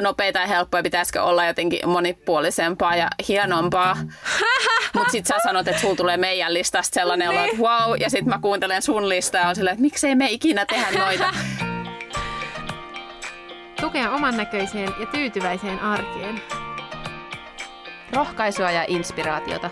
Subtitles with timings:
[0.00, 3.96] nopeita ja helppoja, pitäisikö olla jotenkin monipuolisempaa ja hienompaa.
[4.94, 8.28] Mutta sitten sä sanot, että sulla tulee meidän listasta sellainen olo, että wow, ja sitten
[8.28, 11.30] mä kuuntelen sun listaa ja on silleen, että miksei me ikinä tehdä noita.
[13.80, 16.42] Tukea oman näköiseen ja tyytyväiseen arkeen.
[18.12, 19.70] Rohkaisua ja inspiraatiota.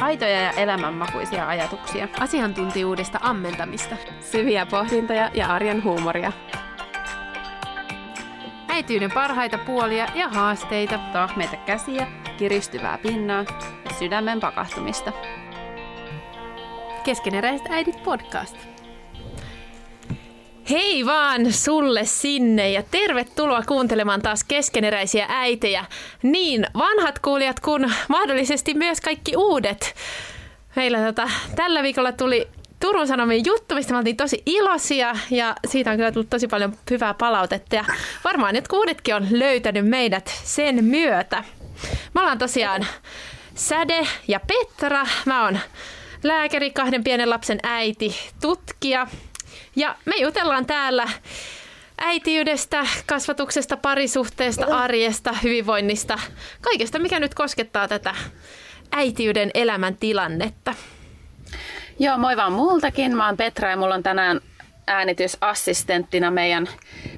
[0.00, 2.08] Aitoja ja elämänmakuisia ajatuksia.
[2.20, 3.96] Asiantuntijuudesta ammentamista.
[4.20, 6.32] Syviä pohdintoja ja arjen huumoria.
[8.76, 10.98] Äityyden parhaita puolia ja haasteita.
[11.12, 12.06] Tahmeita käsiä,
[12.38, 13.44] kiristyvää pinnaa
[13.84, 15.12] ja sydämen pakahtumista.
[17.04, 18.56] Keskeneräiset äidit podcast.
[20.70, 25.84] Hei vaan sulle sinne ja tervetuloa kuuntelemaan taas keskeneräisiä äitejä.
[26.22, 29.94] Niin vanhat kuulijat kuin mahdollisesti myös kaikki uudet.
[30.76, 32.48] Meillä tota, tällä viikolla tuli
[32.80, 36.76] Turun Sanomien juttu, mistä me oltiin tosi iloisia ja siitä on kyllä tullut tosi paljon
[36.90, 37.84] hyvää palautetta ja
[38.24, 41.44] varmaan nyt kuudetkin on löytänyt meidät sen myötä.
[42.14, 42.86] Me ollaan tosiaan
[43.54, 45.06] Säde ja Petra.
[45.26, 45.58] Mä oon
[46.22, 49.06] lääkäri, kahden pienen lapsen äiti, tutkija
[49.76, 51.08] ja me jutellaan täällä
[51.98, 56.18] äitiydestä, kasvatuksesta, parisuhteesta, arjesta, hyvinvoinnista,
[56.60, 58.14] kaikesta mikä nyt koskettaa tätä
[58.92, 60.74] äitiyden elämän tilannetta.
[61.98, 63.16] Joo, moi vaan multakin.
[63.16, 64.40] Mä oon Petra ja mulla on tänään
[64.86, 66.68] äänitysassistenttina meidän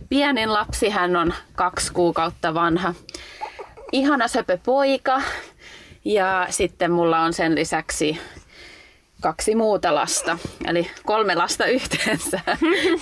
[0.09, 0.91] pienin lapsi.
[0.91, 2.95] Hän on kaksi kuukautta vanha.
[3.93, 5.23] Ihana söpö poika.
[6.05, 8.21] Ja sitten mulla on sen lisäksi
[9.21, 12.41] kaksi muuta lasta, eli kolme lasta yhteensä.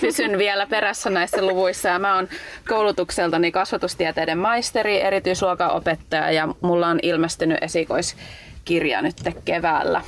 [0.01, 2.27] Pysyn vielä perässä näissä luvuissa ja mä oon
[2.69, 10.01] koulutukseltani kasvatustieteiden maisteri, erityisluokanopettaja ja mulla on ilmestynyt esikoiskirja nyt keväällä.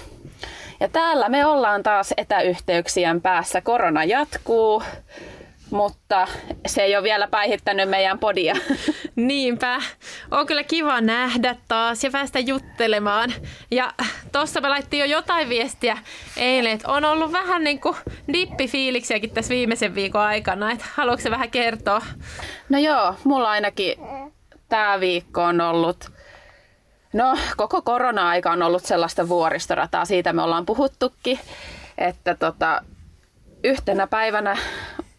[0.80, 3.62] Ja täällä me ollaan taas etäyhteyksien päässä.
[3.62, 4.84] Korona jatkuu,
[5.72, 6.28] mutta
[6.68, 8.56] se ei ole vielä päihittänyt meidän podia.
[9.16, 9.82] Niinpä.
[10.32, 13.34] On kyllä kiva nähdä taas ja päästä juttelemaan.
[13.72, 13.94] Ja
[14.32, 15.98] tuossa me laittiin jo jotain viestiä
[16.38, 17.96] eilen, että on ollut vähän niin kuin
[18.34, 20.72] dippifiiliksiäkin tässä viimeisen viikon aikana.
[20.72, 22.02] Että haluatko se vähän kertoa?
[22.70, 23.98] No joo, mulla ainakin
[24.70, 26.19] tämä viikko on ollut
[27.14, 31.40] No, koko korona-aika on ollut sellaista vuoristorataa, siitä me ollaan puhuttukin,
[31.98, 32.82] että tota,
[33.64, 34.58] yhtenä päivänä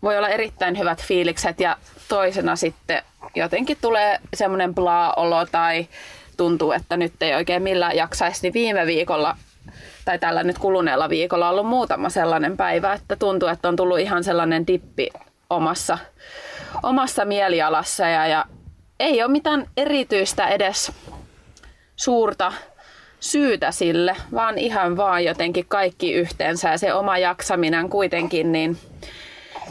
[0.03, 1.77] voi olla erittäin hyvät fiilikset ja
[2.09, 3.03] toisena sitten
[3.35, 5.89] jotenkin tulee semmoinen bla-olo tai
[6.37, 9.37] tuntuu, että nyt ei oikein millään jaksaisi, niin viime viikolla
[10.05, 13.99] tai tällä nyt kuluneella viikolla on ollut muutama sellainen päivä, että tuntuu, että on tullut
[13.99, 15.09] ihan sellainen dippi
[15.51, 15.99] omassa,
[16.83, 18.45] omassa mielialassa ja, ja
[19.01, 20.93] ei ole mitään erityistä edes
[22.01, 22.53] suurta
[23.21, 28.77] syytä sille, vaan ihan vaan jotenkin kaikki yhteensä ja se oma jaksaminen kuitenkin, niin,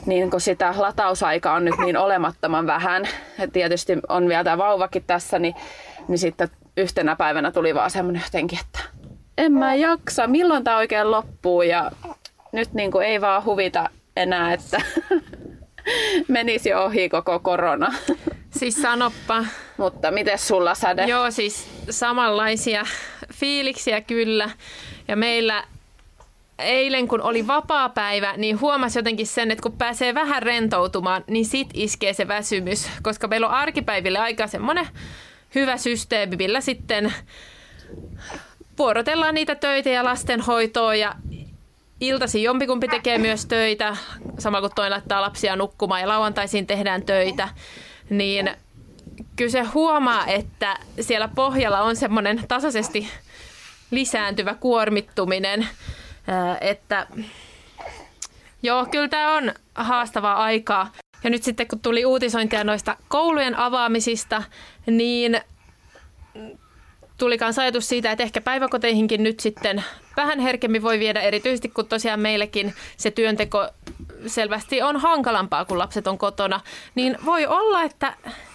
[0.06, 3.04] niin kun sitä latausaikaa on nyt niin olemattoman vähän,
[3.38, 5.56] ja tietysti on vielä tämä vauvakin tässä, niin,
[6.08, 8.80] niin sitten yhtenä päivänä tuli vaan semmoinen jotenkin, että
[9.38, 11.92] en mä jaksa, milloin tämä oikein loppuu ja
[12.52, 14.82] nyt niin kuin ei vaan huvita enää, että
[16.28, 17.94] menisi ohi koko korona.
[18.60, 19.46] Siis sanoppa.
[19.78, 21.06] Mutta miten sulla säde?
[21.06, 22.86] Joo, siis samanlaisia
[23.34, 24.50] fiiliksiä kyllä.
[25.08, 25.64] Ja meillä
[26.60, 31.46] eilen, kun oli vapaa päivä, niin huomasi jotenkin sen, että kun pääsee vähän rentoutumaan, niin
[31.46, 32.90] sit iskee se väsymys.
[33.02, 34.88] Koska meillä on arkipäiville aika semmoinen
[35.56, 37.14] hyvä systeemi, millä sitten
[38.78, 41.16] vuorotellaan niitä töitä ja lastenhoitoa ja
[42.02, 43.98] iltasi jompikumpi tekee myös töitä,
[44.40, 47.50] samalla kun toinen laittaa lapsia nukkumaan ja lauantaisin tehdään töitä,
[48.10, 48.52] niin
[49.36, 53.08] kyllä se huomaa, että siellä pohjalla on semmoinen tasaisesti
[53.92, 55.68] lisääntyvä kuormittuminen,
[56.62, 57.08] että
[58.64, 60.92] joo, kyllä tämä on haastavaa aikaa.
[61.24, 64.44] Ja nyt sitten kun tuli uutisointia noista koulujen avaamisista,
[64.86, 65.42] niin
[67.18, 69.84] tuli myös ajatus siitä, että ehkä päiväkoteihinkin nyt sitten
[70.18, 73.68] vähän herkemmin voi viedä, erityisesti kun tosiaan meillekin se työnteko
[74.28, 76.60] selvästi on hankalampaa, kun lapset on kotona.
[76.96, 78.14] Niin voi olla, että,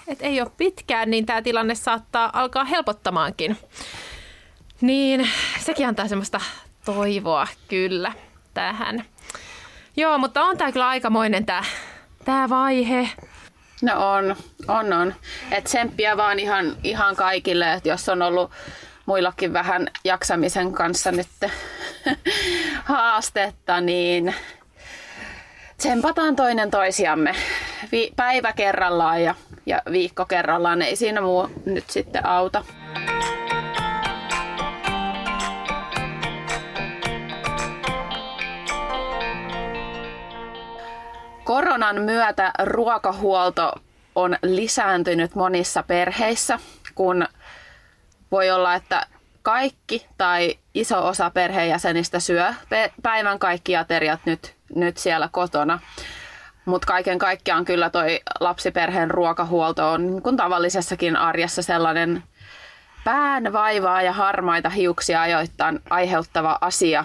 [0.09, 3.57] että ei ole pitkään, niin tämä tilanne saattaa alkaa helpottamaankin.
[4.81, 5.29] Niin
[5.61, 6.41] sekin antaa semmoista
[6.85, 8.13] toivoa kyllä
[8.55, 9.05] tähän.
[9.97, 11.65] Joo, mutta on tämä kyllä aikamoinen tämä,
[12.25, 13.09] tämä vaihe.
[13.83, 14.37] No on,
[14.69, 15.15] on, on.
[15.51, 18.51] Et tsemppiä vaan ihan, ihan kaikille, että jos on ollut
[19.07, 21.29] muillakin vähän jaksamisen kanssa nyt
[22.85, 24.35] haastetta, niin
[25.77, 27.35] tsempataan toinen toisiamme
[27.93, 29.35] Vi- päivä kerrallaan ja,
[29.67, 30.83] ja viikko kerrallaan.
[30.83, 32.65] Ei siinä muu nyt sitten auta.
[41.45, 43.73] Koronan myötä ruokahuolto
[44.15, 46.59] on lisääntynyt monissa perheissä,
[46.95, 47.27] kun
[48.31, 49.07] voi olla, että
[49.43, 52.55] kaikki tai iso osa perheenjäsenistä syö
[53.03, 55.79] päivän kaikki ateriat nyt, nyt siellä kotona.
[56.65, 62.23] Mutta kaiken kaikkiaan kyllä toi lapsiperheen ruokahuolto on niin kun tavallisessakin arjessa sellainen
[63.05, 67.05] pään vaivaa ja harmaita hiuksia ajoittain aiheuttava asia.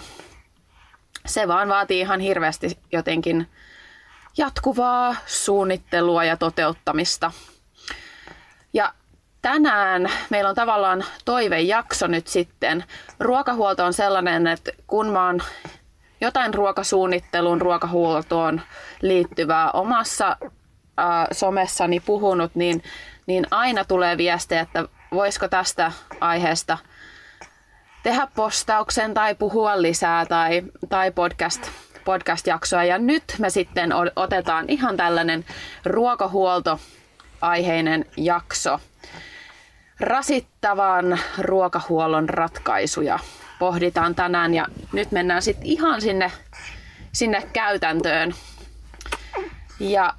[1.25, 3.47] Se vaan vaatii ihan hirveästi jotenkin
[4.37, 7.31] jatkuvaa suunnittelua ja toteuttamista.
[8.73, 8.93] Ja
[9.41, 12.83] tänään meillä on tavallaan toivejakso nyt sitten.
[13.19, 15.41] Ruokahuolto on sellainen, että kun mä oon
[16.21, 18.61] jotain ruokasuunnitteluun, ruokahuoltoon
[19.01, 20.47] liittyvää omassa äh,
[21.31, 22.83] somessani puhunut, niin,
[23.27, 26.77] niin aina tulee viestejä, että voisiko tästä aiheesta
[28.03, 31.69] tehdä postauksen tai puhua lisää tai, tai podcast,
[32.05, 32.83] podcast-jaksoa.
[32.83, 35.45] Ja nyt me sitten otetaan ihan tällainen
[35.85, 38.79] ruokahuolto-aiheinen jakso.
[39.99, 43.19] Rasittavan ruokahuollon ratkaisuja
[43.59, 46.31] pohditaan tänään ja nyt mennään sitten ihan sinne,
[47.11, 48.33] sinne käytäntöön.
[49.79, 50.13] Ja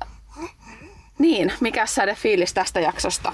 [1.18, 3.32] niin, mikä säde fiilis tästä jaksosta?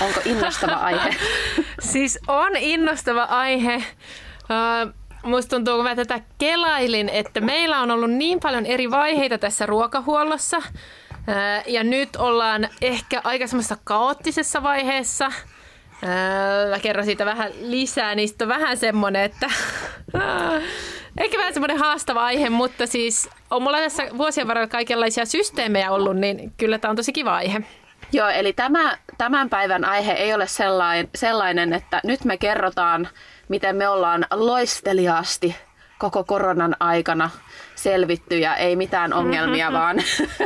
[0.00, 1.16] Onko innostava aihe?
[1.92, 3.76] siis on innostava aihe.
[3.76, 9.38] Uh, musta tuntuu, kun mä tätä kelailin, että meillä on ollut niin paljon eri vaiheita
[9.38, 10.56] tässä ruokahuollossa.
[10.58, 10.64] Uh,
[11.66, 15.32] ja nyt ollaan ehkä aika semmoisessa kaoottisessa vaiheessa.
[16.02, 19.50] Uh, mä kerron siitä vähän lisää, niistä on vähän semmonen, että
[21.18, 26.16] Ehkä vähän semmoinen haastava aihe, mutta siis on mulla tässä vuosien varrella kaikenlaisia systeemejä ollut,
[26.16, 27.60] niin kyllä tämä on tosi kiva aihe.
[28.12, 33.08] Joo, eli tämä, tämän päivän aihe ei ole sellainen, sellainen, että nyt me kerrotaan,
[33.48, 35.56] miten me ollaan loisteliaasti
[35.98, 37.30] koko koronan aikana
[37.82, 39.78] selvitty ja ei mitään ongelmia, mm-hmm.
[39.78, 39.96] vaan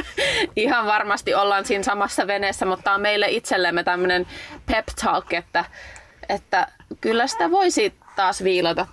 [0.56, 4.26] ihan varmasti ollaan siinä samassa veneessä, mutta on meille itsellemme tämmöinen
[4.66, 5.64] pep talk, että,
[6.28, 6.68] että
[7.00, 8.86] kyllä sitä voisi taas viilata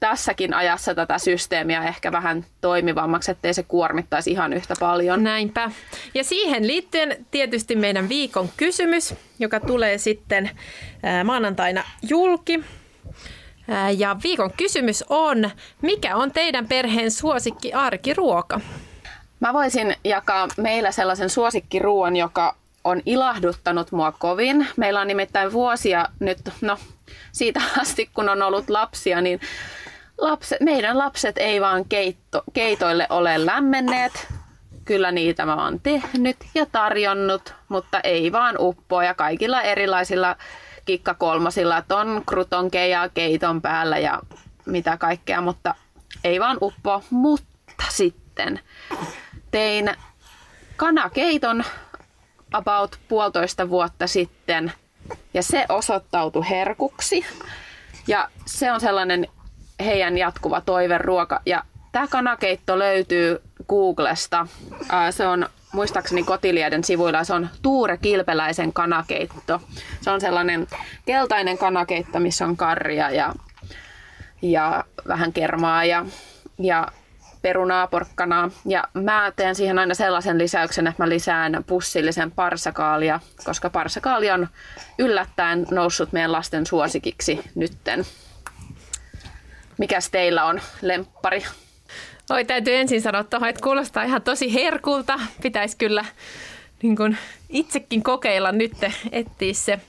[0.00, 5.22] tässäkin ajassa tätä systeemiä ehkä vähän toimivammaksi, ettei se kuormittaisi ihan yhtä paljon.
[5.22, 5.70] Näinpä.
[6.14, 10.50] Ja siihen liittyen tietysti meidän viikon kysymys, joka tulee sitten
[11.24, 12.64] maanantaina julki.
[13.96, 15.50] Ja viikon kysymys on,
[15.82, 18.60] mikä on teidän perheen suosikki arkiruoka?
[19.40, 22.54] Mä voisin jakaa meillä sellaisen suosikkiruoan, joka
[22.84, 24.68] on ilahduttanut mua kovin.
[24.76, 26.78] Meillä on nimittäin vuosia nyt, no
[27.32, 29.40] siitä asti kun on ollut lapsia, niin
[30.18, 34.28] lapset, meidän lapset ei vaan keitto, keitoille ole lämmenneet.
[34.84, 40.36] Kyllä niitä mä oon tehnyt ja tarjonnut, mutta ei vaan uppoa ja kaikilla erilaisilla
[40.86, 44.20] kikkakolmosilla, että on krutonkeja keiton päällä ja
[44.66, 45.74] mitä kaikkea, mutta
[46.24, 47.02] ei vaan uppo.
[47.10, 48.60] Mutta sitten
[49.50, 49.90] tein
[50.76, 51.64] kanakeiton
[52.52, 54.72] about puolitoista vuotta sitten
[55.34, 57.26] ja se osoittautui herkuksi.
[58.06, 59.26] Ja se on sellainen
[59.84, 61.40] heidän jatkuva toiveruoka.
[61.46, 61.64] Ja
[61.96, 64.46] tämä kanakeitto löytyy Googlesta.
[65.10, 69.60] Se on muistaakseni Kotilieden sivuilla, se on Tuure Kilpeläisen kanakeitto.
[70.00, 70.66] Se on sellainen
[71.06, 73.34] keltainen kanakeitto, missä on karria ja,
[74.42, 76.06] ja vähän kermaa ja,
[76.58, 76.88] ja
[77.42, 78.50] perunaa, porkkanaa.
[78.66, 84.48] Ja mä teen siihen aina sellaisen lisäyksen, että mä lisään pussillisen parsakaalia, koska parsakaali on
[84.98, 88.06] yllättäen noussut meidän lasten suosikiksi nytten.
[89.78, 91.44] Mikäs teillä on lemppari?
[92.30, 95.20] Oi, täytyy ensin sanoa tuohon, että kuulostaa ihan tosi herkulta.
[95.42, 96.04] Pitäisi kyllä
[96.82, 97.16] niin kun
[97.48, 98.72] itsekin kokeilla nyt,
[99.12, 99.80] etsiä se.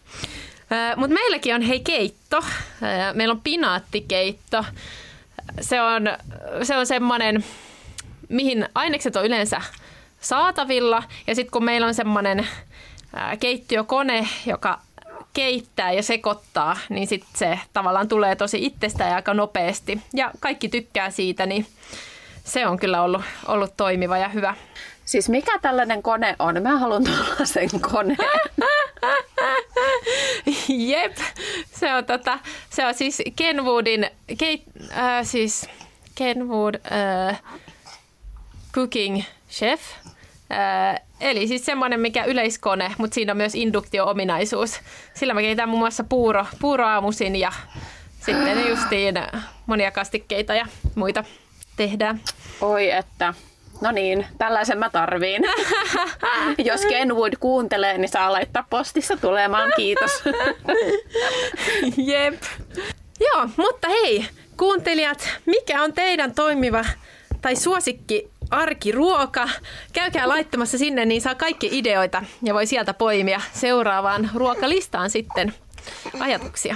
[0.95, 2.43] Mutta meilläkin on hei keitto.
[3.13, 4.65] Meillä on pinaattikeitto.
[5.61, 6.03] Se on,
[6.63, 7.45] se on semmoinen,
[8.29, 9.61] mihin ainekset on yleensä
[10.21, 11.03] saatavilla.
[11.27, 12.47] Ja sitten kun meillä on semmoinen
[13.39, 14.79] keittiökone, joka
[15.33, 20.01] keittää ja sekoittaa, niin sitten se tavallaan tulee tosi itsestään ja aika nopeasti.
[20.13, 21.65] Ja kaikki tykkää siitä, niin
[22.47, 24.55] se on kyllä ollut, ollut toimiva ja hyvä.
[25.05, 26.63] Siis mikä tällainen kone on?
[26.63, 27.03] Mä haluan
[27.43, 28.17] sen koneen.
[30.89, 31.17] Jep,
[31.71, 32.39] se on, tota,
[32.69, 34.63] se on siis Kenwoodin, keit,
[34.97, 35.69] äh, siis
[36.15, 37.41] Kenwood äh,
[38.73, 39.81] Cooking Chef.
[40.51, 44.79] Äh, eli siis semmoinen, mikä yleiskone, mutta siinä on myös induktio-ominaisuus.
[45.13, 47.51] Sillä mä keitän muun muassa puuro, puuroaamusin ja
[48.25, 49.15] sitten justiin
[49.65, 51.23] monia kastikkeita ja muita
[51.77, 52.21] tehdään.
[52.61, 53.33] Oi että.
[53.81, 55.43] No niin, tällaisen mä tarviin.
[56.69, 59.73] Jos Kenwood kuuntelee, niin saa laittaa postissa tulemaan.
[59.75, 60.23] Kiitos.
[62.11, 62.41] Jep.
[63.19, 64.25] Joo, mutta hei,
[64.57, 66.85] kuuntelijat, mikä on teidän toimiva
[67.41, 69.49] tai suosikki arkiruoka.
[69.93, 75.53] Käykää laittamassa sinne, niin saa kaikki ideoita ja voi sieltä poimia seuraavaan ruokalistaan sitten
[76.19, 76.75] ajatuksia.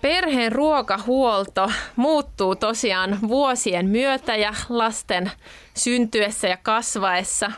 [0.00, 5.30] Perheen ruokahuolto muuttuu tosiaan vuosien myötä ja lasten
[5.74, 7.52] syntyessä ja kasvaessa.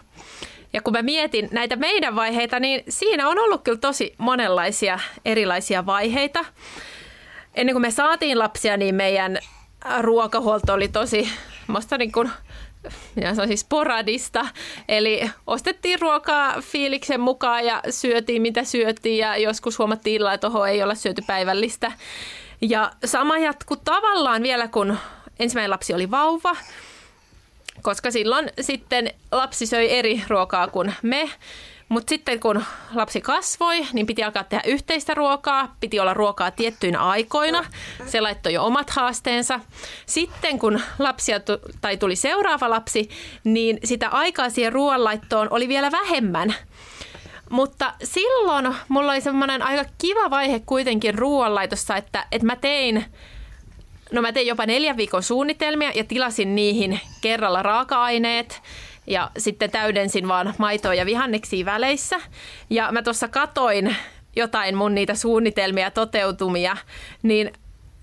[0.72, 5.86] Ja kun mä mietin näitä meidän vaiheita, niin siinä on ollut kyllä tosi monenlaisia erilaisia
[5.86, 6.44] vaiheita.
[7.54, 9.38] Ennen kuin me saatiin lapsia, niin meidän
[10.00, 11.28] ruokahuolto oli tosi,
[11.66, 12.30] musta niin kuin
[13.14, 14.46] minä sanoisin sporadista.
[14.88, 20.66] Eli ostettiin ruokaa fiiliksen mukaan ja syötiin mitä syötiin ja joskus huomattiin illalla, että oho,
[20.66, 21.92] ei olla syöty päivällistä.
[22.60, 24.98] Ja sama jatkuu tavallaan vielä, kun
[25.38, 26.56] ensimmäinen lapsi oli vauva,
[27.82, 31.30] koska silloin sitten lapsi söi eri ruokaa kuin me.
[31.90, 37.00] Mutta sitten kun lapsi kasvoi, niin piti alkaa tehdä yhteistä ruokaa, piti olla ruokaa tiettyinä
[37.00, 37.64] aikoina.
[38.06, 39.60] Se laittoi jo omat haasteensa.
[40.06, 41.40] Sitten kun lapsia
[41.80, 43.10] tai tuli seuraava lapsi,
[43.44, 46.54] niin sitä aikaa siihen ruoanlaittoon oli vielä vähemmän.
[47.50, 53.04] Mutta silloin mulla oli semmoinen aika kiva vaihe kuitenkin ruoanlaitossa, että, että mä tein
[54.12, 58.62] No mä tein jopa neljän viikon suunnitelmia ja tilasin niihin kerralla raaka-aineet
[59.10, 62.20] ja sitten täydensin vaan maitoa ja vihanneksia väleissä.
[62.70, 63.96] Ja mä tuossa katoin
[64.36, 66.76] jotain mun niitä suunnitelmia, toteutumia,
[67.22, 67.52] niin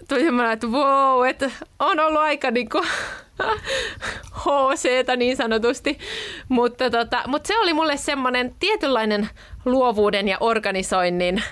[0.07, 2.85] tuli semmoinen, että wow, että on ollut aika niinku
[4.45, 4.85] hc
[5.17, 5.97] niin sanotusti.
[6.49, 9.29] Mutta, tota, mutta se oli mulle semmoinen tietynlainen
[9.65, 11.43] luovuuden ja organisoinnin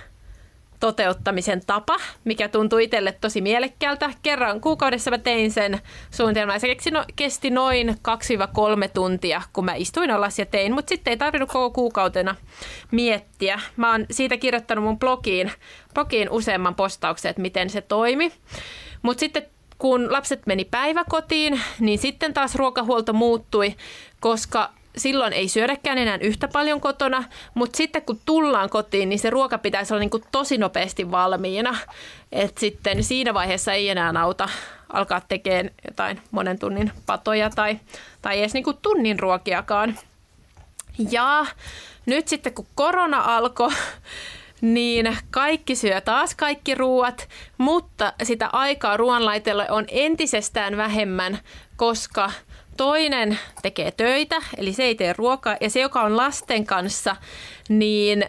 [0.80, 4.10] toteuttamisen tapa, mikä tuntui itselle tosi mielekkäältä.
[4.24, 6.60] Kerran kuukaudessa mä tein sen suunnitelman.
[6.60, 6.76] Se
[7.16, 7.94] kesti noin 2-3
[8.94, 12.36] tuntia, kun mä istuin alas ja tein, mutta sitten ei tarvinnut koko kuukautena
[12.92, 13.60] miettiä.
[13.78, 15.52] Mä oon siitä kirjoittanut mun blogiin,
[15.94, 18.32] blogiin useamman postauksen, että miten se toimi.
[19.02, 19.44] Mutta sitten
[19.78, 23.76] kun lapset meni päiväkotiin, niin sitten taas ruokahuolto muuttui,
[24.20, 27.24] koska silloin ei syödäkään enää yhtä paljon kotona,
[27.54, 31.78] mutta sitten kun tullaan kotiin, niin se ruoka pitäisi olla niin kuin tosi nopeasti valmiina.
[32.32, 34.50] Et sitten siinä vaiheessa ei enää auta
[34.94, 37.80] alkaa tekemään jotain monen tunnin patoja tai,
[38.22, 40.00] tai edes niin kuin tunnin ruokiakaan.
[41.12, 41.46] Ja
[42.06, 43.72] nyt sitten kun korona alkoi,
[44.62, 51.40] niin kaikki syö taas kaikki ruuat, mutta sitä aikaa ruoanlaitelle on entisestään vähemmän,
[51.78, 52.32] koska–
[52.78, 57.16] toinen tekee töitä, eli se ei tee ruokaa, ja se, joka on lasten kanssa,
[57.70, 58.26] niin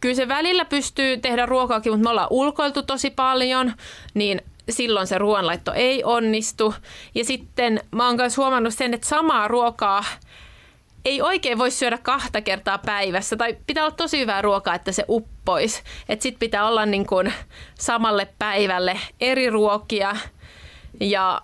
[0.00, 3.72] kyllä se välillä pystyy tehdä ruokaakin, mutta me ollaan ulkoiltu tosi paljon,
[4.14, 6.74] niin silloin se ruoanlaitto ei onnistu.
[7.14, 10.04] Ja sitten mä oon myös huomannut sen, että samaa ruokaa
[11.04, 15.04] ei oikein voi syödä kahta kertaa päivässä, tai pitää olla tosi hyvää ruokaa, että se
[15.08, 15.82] uppois.
[16.08, 17.32] Että sit pitää olla niin kuin
[17.74, 20.16] samalle päivälle eri ruokia,
[21.00, 21.42] ja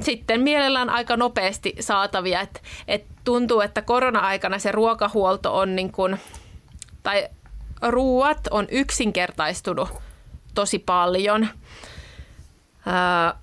[0.00, 2.40] sitten mielellään aika nopeasti saatavia.
[2.40, 6.20] Et, et tuntuu, että korona-aikana se ruokahuolto on niin kuin,
[7.02, 7.28] tai
[7.82, 9.88] ruuat on yksinkertaistunut
[10.54, 11.48] tosi paljon–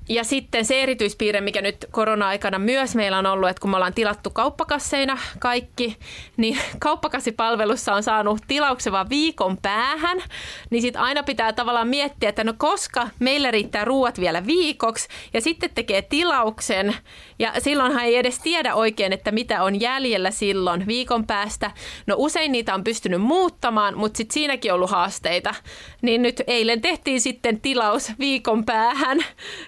[0.09, 3.93] ja sitten se erityispiirre, mikä nyt korona-aikana myös meillä on ollut, että kun me ollaan
[3.93, 5.97] tilattu kauppakasseina kaikki,
[6.37, 10.23] niin kauppakassipalvelussa on saanut tilauksen vaan viikon päähän,
[10.69, 15.41] niin sitten aina pitää tavallaan miettiä, että no koska meillä riittää ruuat vielä viikoksi, ja
[15.41, 16.95] sitten tekee tilauksen,
[17.39, 21.71] ja silloinhan ei edes tiedä oikein, että mitä on jäljellä silloin viikon päästä.
[22.07, 25.55] No usein niitä on pystynyt muuttamaan, mutta sitten siinäkin on ollut haasteita.
[26.01, 29.25] Niin nyt eilen tehtiin sitten tilaus viikon päähän,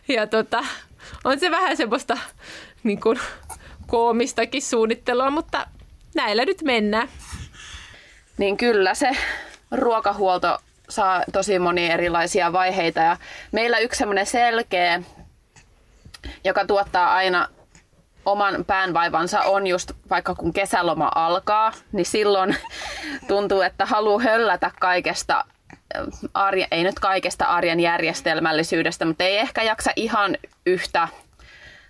[0.07, 0.63] ja tota,
[1.23, 2.17] on se vähän semmoista
[2.83, 3.19] niin kuin,
[3.87, 5.67] koomistakin suunnittelua, mutta
[6.15, 7.09] näillä nyt mennään.
[8.37, 9.11] Niin kyllä se
[9.71, 10.57] ruokahuolto
[10.89, 13.17] saa tosi monia erilaisia vaiheita ja
[13.51, 15.01] meillä yksi semmoinen selkeä,
[16.43, 17.47] joka tuottaa aina
[18.25, 22.55] oman päänvaivansa on just vaikka kun kesäloma alkaa, niin silloin
[23.27, 25.45] tuntuu, että haluaa höllätä kaikesta
[26.33, 31.07] arjen, ei nyt kaikesta arjen järjestelmällisyydestä, mutta ei ehkä jaksa ihan yhtä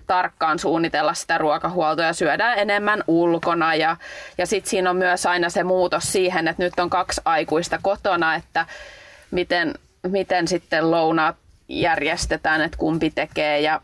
[0.07, 3.75] tarkkaan suunnitella sitä ruokahuoltoa ja syödään enemmän ulkona.
[3.75, 3.97] Ja,
[4.37, 8.35] ja sitten siinä on myös aina se muutos siihen, että nyt on kaksi aikuista kotona,
[8.35, 8.65] että
[9.31, 9.73] miten,
[10.07, 11.35] miten sitten lounaat
[11.67, 13.81] järjestetään, että kumpi tekee ja,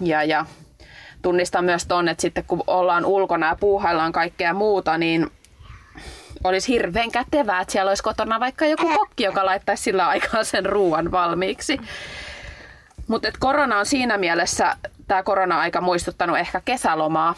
[0.00, 0.46] ja, ja
[1.22, 5.30] tunnistan myös ton, että sitten kun ollaan ulkona ja puuhaillaan kaikkea muuta, niin
[6.44, 10.66] olisi hirveän kätevää, että siellä olisi kotona vaikka joku kokki, joka laittaisi sillä aikaa sen
[10.66, 11.80] ruoan valmiiksi.
[13.08, 14.76] Mutta korona on siinä mielessä,
[15.08, 17.34] tämä korona-aika muistuttanut ehkä kesälomaa,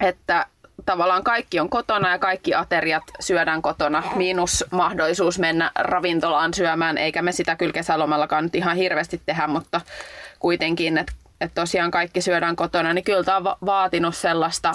[0.00, 0.46] että
[0.86, 7.22] tavallaan kaikki on kotona ja kaikki ateriat syödään kotona, miinus mahdollisuus mennä ravintolaan syömään, eikä
[7.22, 9.80] me sitä kyllä kesälomallakaan nyt ihan hirveästi tehdä, mutta
[10.38, 14.74] kuitenkin, että et tosiaan kaikki syödään kotona, niin kyllä tämä on va- vaatinut sellaista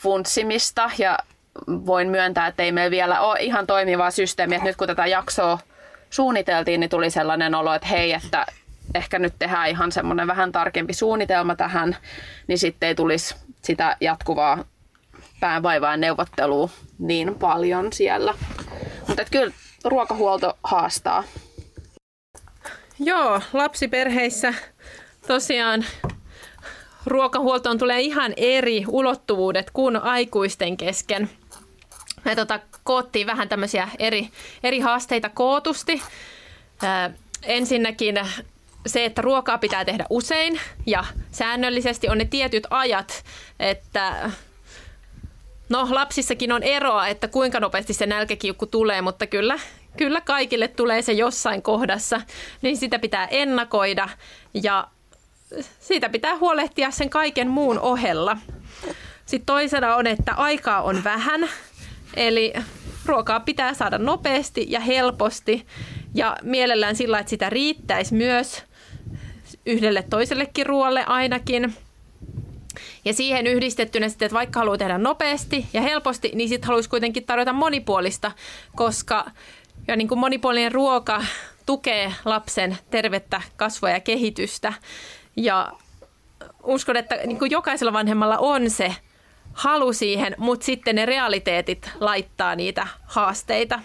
[0.00, 1.18] funtsimista ja
[1.68, 5.58] voin myöntää, että ei meillä vielä ole ihan toimivaa systeemiä, nyt kun tätä jaksoa
[6.10, 8.46] suunniteltiin, niin tuli sellainen olo, että hei, että
[8.94, 11.96] ehkä nyt tehdään ihan semmoinen vähän tarkempi suunnitelma tähän,
[12.46, 14.64] niin sitten ei tulisi sitä jatkuvaa
[15.40, 18.34] päävaivaa neuvottelua niin paljon siellä.
[19.08, 19.52] Mutta kyllä
[19.84, 21.24] ruokahuolto haastaa.
[22.98, 24.54] Joo, lapsiperheissä
[25.26, 25.84] tosiaan
[27.06, 31.30] ruokahuoltoon tulee ihan eri ulottuvuudet kuin aikuisten kesken.
[32.26, 34.28] Me tota, koottiin vähän tämmöisiä eri,
[34.62, 36.02] eri haasteita kootusti.
[36.82, 37.10] Ää,
[37.42, 38.20] ensinnäkin
[38.86, 43.24] se, että ruokaa pitää tehdä usein ja säännöllisesti on ne tietyt ajat,
[43.60, 44.30] että
[45.68, 49.58] no lapsissakin on eroa, että kuinka nopeasti se nälkäkiukku tulee, mutta kyllä,
[49.96, 52.20] kyllä kaikille tulee se jossain kohdassa,
[52.62, 54.08] niin sitä pitää ennakoida
[54.54, 54.88] ja
[55.80, 58.36] siitä pitää huolehtia sen kaiken muun ohella.
[59.26, 61.48] Sitten toisena on, että aikaa on vähän,
[62.16, 62.52] eli
[63.06, 65.66] ruokaa pitää saada nopeasti ja helposti
[66.14, 68.62] ja mielellään sillä, että sitä riittäisi myös
[69.66, 71.74] yhdelle toisellekin ruoalle ainakin.
[73.04, 77.24] Ja siihen yhdistettynä sitten, että vaikka haluaa tehdä nopeasti ja helposti, niin sitten haluaisi kuitenkin
[77.24, 78.32] tarjota monipuolista,
[78.76, 79.30] koska
[79.88, 81.24] ja niin kuin monipuolinen ruoka
[81.66, 84.72] tukee lapsen tervettä kasvua ja kehitystä.
[85.36, 85.72] Ja
[86.62, 88.94] uskon, että niin kuin jokaisella vanhemmalla on se
[89.56, 93.80] halu siihen, mutta sitten ne realiteetit laittaa niitä haasteita.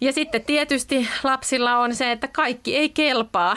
[0.00, 3.56] Ja sitten tietysti lapsilla on se, että kaikki ei kelpaa.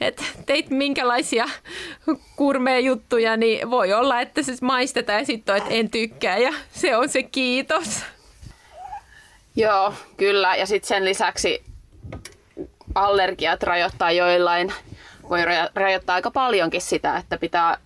[0.00, 1.46] Et teit minkälaisia
[2.36, 6.96] kurmeen juttuja, niin voi olla, että se maistetaan ja sitten että en tykkää ja se
[6.96, 8.02] on se kiitos.
[9.56, 10.56] Joo, kyllä.
[10.56, 11.64] Ja sitten sen lisäksi
[12.94, 14.72] allergiat rajoittaa joillain,
[15.28, 15.40] voi
[15.74, 17.78] rajoittaa aika paljonkin sitä, että pitää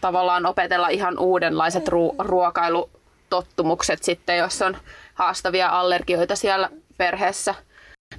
[0.00, 4.76] tavallaan opetella ihan uudenlaiset ru- ruokailutottumukset sitten, jos on
[5.14, 7.54] haastavia allergioita siellä perheessä.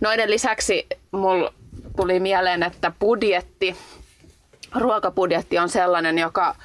[0.01, 1.53] Noiden lisäksi mulla
[1.95, 3.75] tuli mieleen, että budjetti,
[4.75, 6.55] ruokabudjetti on sellainen, joka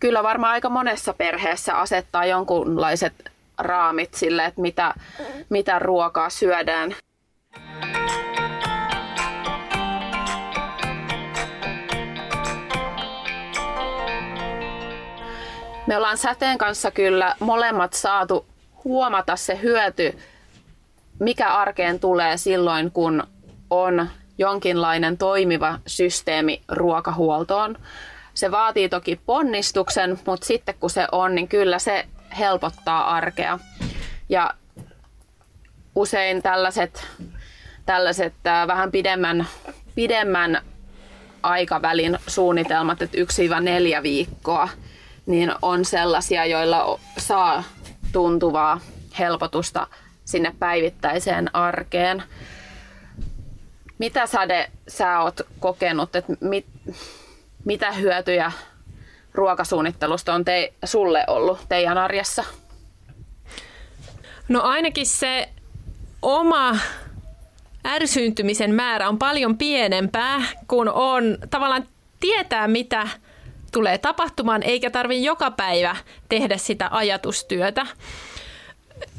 [0.00, 3.12] kyllä varmaan aika monessa perheessä asettaa jonkunlaiset
[3.58, 4.94] raamit sille, että mitä,
[5.48, 6.94] mitä ruokaa syödään.
[15.88, 18.46] Me ollaan säteen kanssa kyllä molemmat saatu
[18.84, 20.18] huomata se hyöty,
[21.20, 23.22] mikä arkeen tulee silloin, kun
[23.70, 27.76] on jonkinlainen toimiva systeemi ruokahuoltoon.
[28.34, 32.06] Se vaatii toki ponnistuksen, mutta sitten kun se on, niin kyllä se
[32.38, 33.58] helpottaa arkea.
[34.28, 34.54] Ja
[35.94, 37.06] usein tällaiset,
[37.86, 39.46] tällaiset äh, vähän pidemmän,
[39.94, 40.62] pidemmän
[41.42, 43.18] aikavälin suunnitelmat, että
[43.98, 44.68] 1-4 viikkoa,
[45.28, 47.64] niin on sellaisia, joilla saa
[48.12, 48.80] tuntuvaa
[49.18, 49.86] helpotusta
[50.24, 52.22] sinne päivittäiseen arkeen.
[53.98, 56.66] Mitä Sade sä oot kokenut, että mit,
[57.64, 58.52] mitä hyötyjä
[59.34, 62.44] ruokasuunnittelusta on te, sulle ollut teidän arjessa?
[64.48, 65.48] No ainakin se
[66.22, 66.76] oma
[67.86, 71.86] ärsyyntymisen määrä on paljon pienempää, kun on tavallaan
[72.20, 73.08] tietää, mitä
[73.72, 75.96] tulee tapahtumaan, eikä tarvi joka päivä
[76.28, 77.86] tehdä sitä ajatustyötä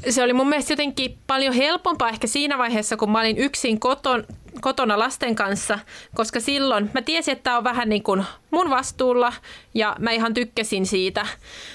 [0.08, 4.26] se oli mun mielestä jotenkin paljon helpompaa ehkä siinä vaiheessa, kun mä olin yksin koton,
[4.60, 5.78] kotona lasten kanssa,
[6.14, 9.32] koska silloin mä tiesin, että tämä on vähän niin kuin mun vastuulla
[9.74, 11.26] ja mä ihan tykkäsin siitä.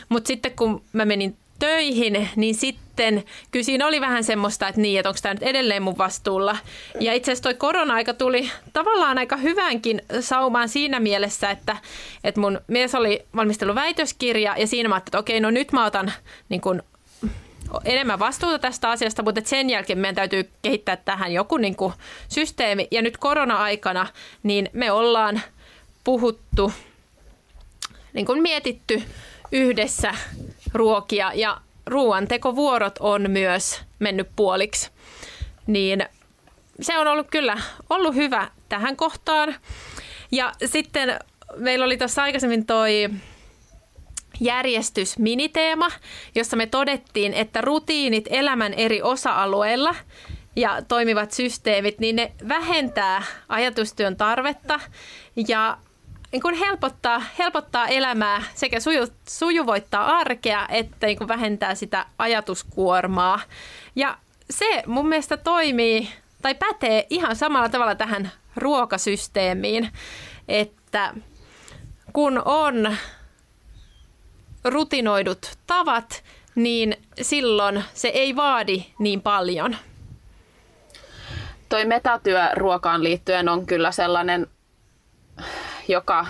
[0.09, 4.99] Mutta sitten kun mä menin töihin, niin sitten kyllä siinä oli vähän semmoista, että niin,
[4.99, 6.57] että onko tämä nyt edelleen mun vastuulla.
[6.99, 11.77] Ja itse asiassa toi korona-aika tuli tavallaan aika hyvänkin saumaan siinä mielessä, että,
[12.23, 15.85] että mun mies oli valmistellut väitöskirja ja siinä mä ajattelin, että okei, no nyt mä
[15.85, 16.13] otan
[16.49, 16.83] niin kun
[17.85, 21.93] enemmän vastuuta tästä asiasta, mutta sen jälkeen meidän täytyy kehittää tähän joku niin kuin
[22.29, 22.87] systeemi.
[22.91, 24.07] Ja nyt korona-aikana
[24.43, 25.41] niin me ollaan
[26.03, 26.73] puhuttu,
[28.13, 29.03] niin kuin mietitty
[29.51, 30.15] yhdessä
[30.75, 34.91] ruokia ja ruoantekovuorot on myös mennyt puoliksi.
[35.67, 36.05] Niin
[36.81, 37.57] se on ollut kyllä
[37.89, 39.55] ollut hyvä tähän kohtaan.
[40.31, 41.19] Ja sitten
[41.57, 43.09] meillä oli tuossa aikaisemmin toi
[44.39, 45.91] järjestys miniteema,
[46.35, 49.95] jossa me todettiin, että rutiinit elämän eri osa-alueilla
[50.55, 54.79] ja toimivat systeemit, niin ne vähentää ajatustyön tarvetta
[55.47, 55.77] ja
[56.35, 63.39] niin kuin helpottaa, helpottaa elämää sekä suju, sujuvoittaa arkea että niin kuin vähentää sitä ajatuskuormaa.
[63.95, 64.17] Ja
[64.49, 66.09] se mun mielestä toimii
[66.41, 69.89] tai pätee ihan samalla tavalla tähän ruokasysteemiin,
[70.47, 71.13] että
[72.13, 72.95] kun on
[74.63, 76.23] rutinoidut tavat,
[76.55, 79.75] niin silloin se ei vaadi niin paljon.
[81.69, 84.47] Toi metatyö ruokaan liittyen on kyllä sellainen,
[85.87, 86.25] joka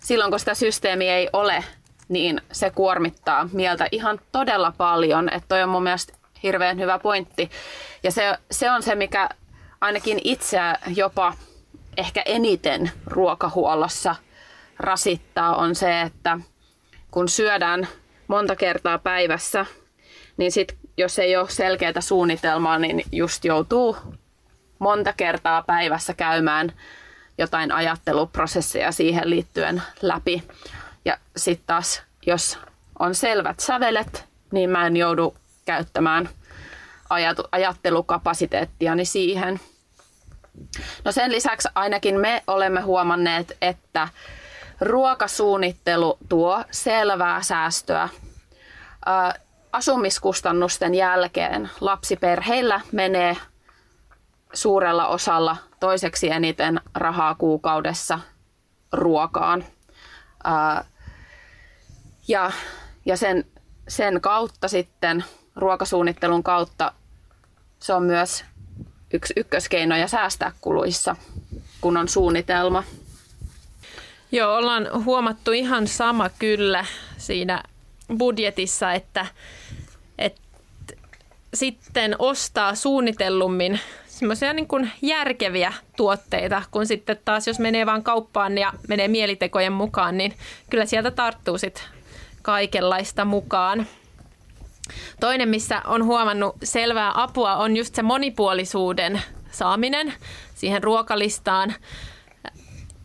[0.00, 1.64] silloin kun sitä systeemiä ei ole,
[2.08, 5.28] niin se kuormittaa mieltä ihan todella paljon.
[5.28, 6.12] Että toi on mun mielestä
[6.42, 7.50] hirveän hyvä pointti.
[8.02, 9.28] Ja se, se on se, mikä
[9.80, 11.34] ainakin itseä jopa
[11.96, 14.16] ehkä eniten ruokahuollossa
[14.78, 16.38] rasittaa, on se, että
[17.10, 17.88] kun syödään
[18.28, 19.66] monta kertaa päivässä,
[20.36, 23.96] niin sit, jos ei ole selkeää suunnitelmaa, niin just joutuu
[24.78, 26.72] monta kertaa päivässä käymään
[27.38, 30.42] jotain ajatteluprosesseja siihen liittyen läpi.
[31.04, 32.58] Ja sitten taas, jos
[32.98, 36.28] on selvät sävelet, niin mä en joudu käyttämään
[37.52, 39.60] ajattelukapasiteettiani siihen.
[41.04, 44.08] No sen lisäksi ainakin me olemme huomanneet, että
[44.80, 48.08] ruokasuunnittelu tuo selvää säästöä.
[49.72, 53.36] Asumiskustannusten jälkeen lapsiperheillä menee
[54.52, 58.20] suurella osalla toiseksi eniten rahaa kuukaudessa
[58.92, 59.64] ruokaan.
[62.28, 62.52] Ja,
[63.06, 63.44] ja sen,
[63.88, 65.24] sen kautta sitten,
[65.56, 66.92] ruokasuunnittelun kautta,
[67.80, 68.44] se on myös
[69.12, 71.16] yksi ykköskeinoja säästää kuluissa,
[71.80, 72.84] kun on suunnitelma.
[74.32, 76.84] Joo, ollaan huomattu ihan sama kyllä
[77.18, 77.62] siinä
[78.18, 79.26] budjetissa, että,
[80.18, 80.40] että
[81.54, 83.80] sitten ostaa suunnitellummin
[84.18, 89.72] semmoisia niin kuin järkeviä tuotteita, kun sitten taas jos menee vaan kauppaan ja menee mielitekojen
[89.72, 90.34] mukaan, niin
[90.70, 91.84] kyllä sieltä tarttuu sitten
[92.42, 93.86] kaikenlaista mukaan.
[95.20, 100.14] Toinen, missä on huomannut selvää apua, on just se monipuolisuuden saaminen
[100.54, 101.74] siihen ruokalistaan,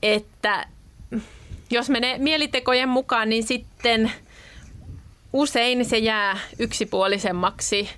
[0.04, 0.66] että
[1.70, 4.12] jos menee mielitekojen mukaan, niin sitten
[5.34, 7.90] usein se jää yksipuolisemmaksi.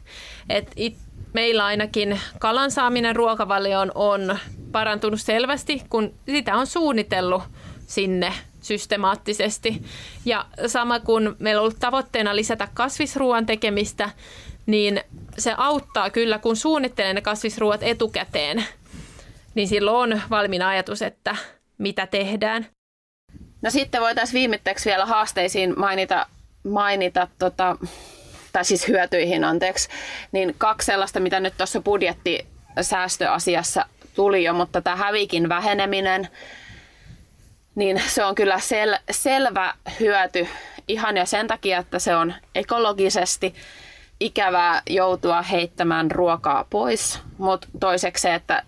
[0.50, 0.98] Et it,
[1.36, 4.38] meillä ainakin kalan saaminen ruokavalioon on
[4.72, 7.44] parantunut selvästi, kun sitä on suunnitellut
[7.88, 9.82] sinne systemaattisesti.
[10.26, 14.10] Ja sama kun meillä on ollut tavoitteena lisätä kasvisruoan tekemistä,
[14.66, 15.02] niin
[15.38, 18.66] se auttaa kyllä, kun suunnittelee ne kasvisruoat etukäteen,
[19.56, 21.36] niin silloin on valmiina ajatus, että
[21.78, 22.66] mitä tehdään.
[23.62, 26.28] No sitten voitaisiin viimitteeksi vielä haasteisiin mainita,
[26.64, 27.78] mainita tota,
[28.56, 29.90] tai siis hyötyihin anteeksi,
[30.32, 36.28] niin kaksi sellaista, mitä nyt tuossa budjettisäästöasiassa tuli jo, mutta tämä hävikin väheneminen,
[37.76, 40.48] niin se on kyllä sel- selvä hyöty
[40.88, 43.56] ihan jo sen takia, että se on ekologisesti
[44.20, 48.64] ikävää joutua heittämään ruokaa pois, mutta toiseksi se, että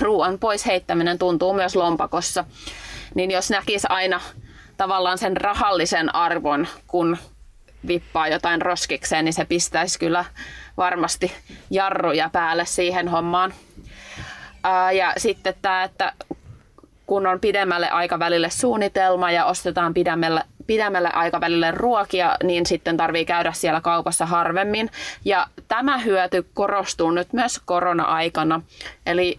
[0.00, 2.44] ruoan pois heittäminen tuntuu myös lompakossa,
[3.14, 4.20] niin jos näkisi aina
[4.76, 7.16] tavallaan sen rahallisen arvon, kun
[7.88, 10.24] vippaa jotain roskikseen, niin se pistäisi kyllä
[10.76, 11.32] varmasti
[11.70, 13.54] jarruja päälle siihen hommaan.
[14.92, 16.12] Ja sitten tämä, että
[17.06, 23.52] kun on pidemmälle aikavälille suunnitelma ja ostetaan pidemmälle, pidemmälle aikavälille ruokia, niin sitten tarvii käydä
[23.52, 24.90] siellä kaupassa harvemmin.
[25.24, 28.62] Ja tämä hyöty korostuu nyt myös korona-aikana.
[29.06, 29.38] Eli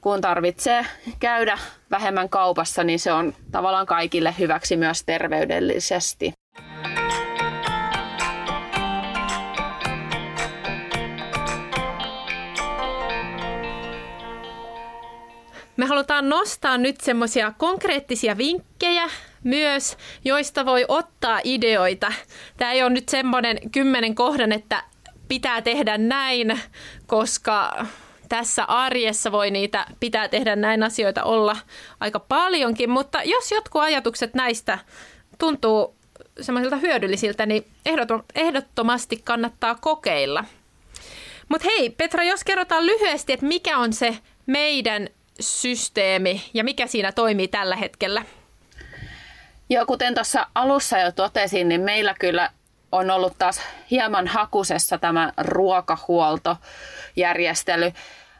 [0.00, 0.86] kun tarvitsee
[1.20, 1.58] käydä
[1.90, 6.32] vähemmän kaupassa, niin se on tavallaan kaikille hyväksi myös terveydellisesti.
[15.76, 19.10] Me halutaan nostaa nyt semmoisia konkreettisia vinkkejä
[19.44, 22.12] myös, joista voi ottaa ideoita.
[22.56, 24.84] Tämä ei ole nyt semmoinen kymmenen kohdan, että
[25.28, 26.60] pitää tehdä näin,
[27.06, 27.86] koska
[28.28, 31.56] tässä arjessa voi niitä pitää tehdä näin asioita olla
[32.00, 34.78] aika paljonkin, mutta jos jotkut ajatukset näistä
[35.38, 35.94] tuntuu
[36.40, 37.64] semmoisilta hyödyllisiltä, niin
[38.34, 40.44] ehdottomasti kannattaa kokeilla.
[41.48, 45.08] Mutta hei, Petra, jos kerrotaan lyhyesti, että mikä on se meidän
[45.40, 48.24] systeemi ja mikä siinä toimii tällä hetkellä?
[49.70, 52.50] Joo, kuten tuossa alussa jo totesin, niin meillä kyllä
[52.92, 57.92] on ollut taas hieman hakusessa tämä ruokahuoltojärjestely.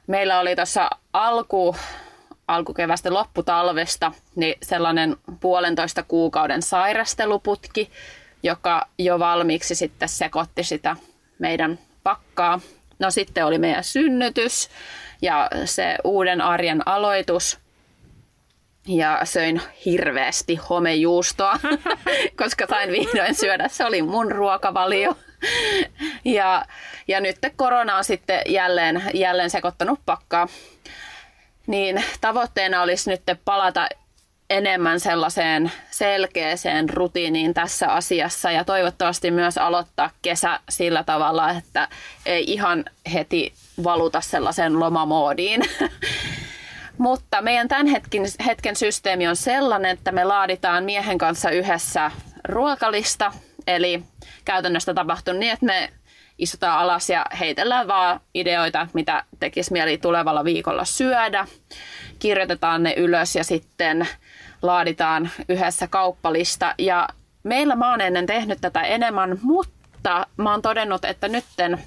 [0.06, 1.76] Meillä oli tuossa alku,
[2.48, 7.90] alkukevästä lopputalvesta niin sellainen puolentoista kuukauden sairasteluputki,
[8.42, 10.96] joka jo valmiiksi sitten sekoitti sitä
[11.38, 12.60] meidän pakkaa.
[12.98, 14.68] No sitten oli meidän synnytys
[15.22, 17.58] ja se uuden arjen aloitus.
[18.88, 21.58] ja söin hirveästi homejuustoa,
[22.42, 23.68] koska sain vihdoin syödä.
[23.68, 25.16] Se oli mun ruokavalio.
[26.24, 26.64] Ja,
[27.08, 30.48] ja nyt korona on sitten jälleen, jälleen sekoittanut pakkaa.
[31.66, 33.88] Niin tavoitteena olisi nyt palata
[34.50, 41.88] enemmän sellaiseen selkeäseen rutiiniin tässä asiassa ja toivottavasti myös aloittaa kesä sillä tavalla, että
[42.26, 43.52] ei ihan heti
[43.84, 45.62] valuta sellaiseen lomamoodiin.
[46.98, 52.10] Mutta meidän tämän hetken, hetken systeemi on sellainen, että me laaditaan miehen kanssa yhdessä
[52.44, 53.32] ruokalista.
[53.66, 54.02] Eli
[54.44, 55.92] käytännössä tapahtuu niin, että me
[56.38, 61.46] istutaan alas ja heitellään vaan ideoita, mitä tekisi mieli tulevalla viikolla syödä.
[62.18, 64.08] Kirjoitetaan ne ylös ja sitten
[64.62, 66.74] laaditaan yhdessä kauppalista.
[66.78, 67.08] Ja
[67.42, 71.78] meillä mä oon ennen tehnyt tätä enemmän, mutta mä oon todennut, että nytten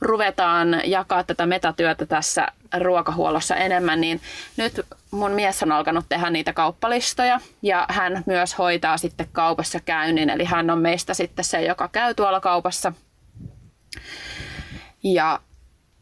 [0.00, 4.20] ruvetaan jakaa tätä metatyötä tässä ruokahuollossa enemmän, niin
[4.56, 10.30] nyt mun mies on alkanut tehdä niitä kauppalistoja ja hän myös hoitaa sitten kaupassa käynnin,
[10.30, 12.92] eli hän on meistä sitten se, joka käy tuolla kaupassa.
[15.02, 15.40] Ja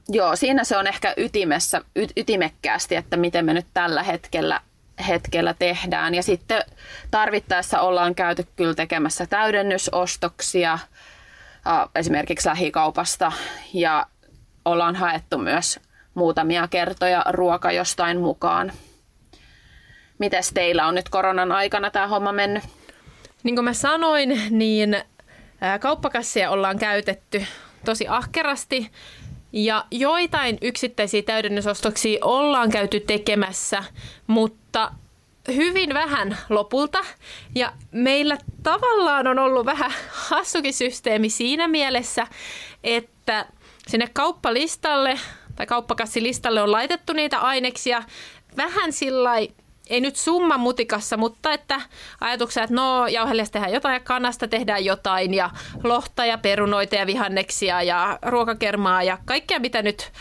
[0.09, 4.61] joo, siinä se on ehkä ytimessä, y- ytimekkäästi, että miten me nyt tällä hetkellä
[5.09, 6.15] hetkellä tehdään.
[6.15, 6.63] Ja sitten
[7.11, 10.79] tarvittaessa ollaan käyty kyllä tekemässä täydennysostoksia–
[11.95, 13.33] esimerkiksi lähikaupasta
[13.73, 14.07] ja
[14.65, 15.81] ollaan haettu myös
[16.15, 18.73] muutamia kertoja ruoka jostain mukaan.
[20.19, 22.65] Mites teillä on nyt koronan aikana tämä homma mennyt?
[23.43, 24.97] Niin kuin mä sanoin, niin
[25.81, 27.47] kauppakassia ollaan käytetty
[27.85, 28.91] tosi ahkerasti
[29.53, 33.85] ja joitain yksittäisiä täydennysostoksia ollaan käyty tekemässä,
[34.27, 34.93] mutta
[35.49, 36.99] hyvin vähän lopulta.
[37.55, 42.27] Ja meillä tavallaan on ollut vähän hassukin systeemi siinä mielessä,
[42.85, 43.47] että
[43.89, 45.21] sinne kauppalistalle
[45.57, 48.03] tai kauppakassilistalle on laitettu niitä aineksia
[48.57, 49.33] vähän sillä
[49.91, 51.81] ei nyt summa mutikassa, mutta että
[52.21, 55.51] ajatuksia, että no jauhelias tehdään jotain ja kanasta tehdään jotain ja
[55.85, 60.13] lohta ja perunoita ja vihanneksia ja ruokakermaa ja kaikkea mitä nyt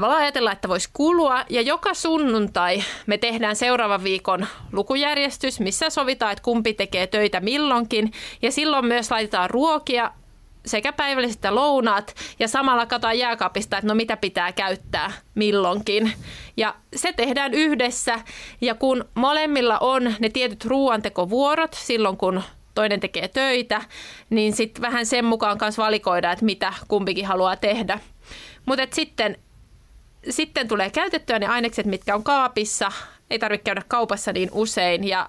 [0.00, 1.44] tavallaan ajatellaan, että voisi kulua.
[1.50, 8.12] Ja joka sunnuntai me tehdään seuraavan viikon lukujärjestys, missä sovitaan, että kumpi tekee töitä milloinkin.
[8.42, 10.10] Ja silloin myös laitetaan ruokia
[10.66, 16.12] sekä päivälliset että lounaat ja samalla katsotaan jääkaapista, että no mitä pitää käyttää milloinkin.
[16.56, 18.20] Ja se tehdään yhdessä
[18.60, 22.42] ja kun molemmilla on ne tietyt ruoantekovuorot silloin, kun
[22.74, 23.82] toinen tekee töitä,
[24.30, 28.00] niin sitten vähän sen mukaan kanssa valikoida, että mitä kumpikin haluaa tehdä.
[28.66, 29.36] Mutta sitten
[30.30, 32.92] sitten tulee käytettyä ne ainekset, mitkä on kaapissa.
[33.30, 35.08] Ei tarvitse käydä kaupassa niin usein.
[35.08, 35.28] Ja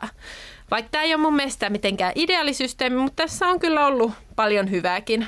[0.71, 5.27] vaikka tämä ei ole mun mielestä mitenkään ideaalisysteemi, mutta tässä on kyllä ollut paljon hyvääkin.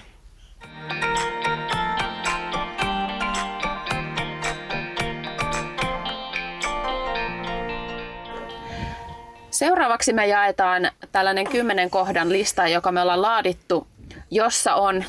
[9.50, 13.88] Seuraavaksi me jaetaan tällainen kymmenen kohdan lista, joka me ollaan laadittu,
[14.32, 15.04] jossa on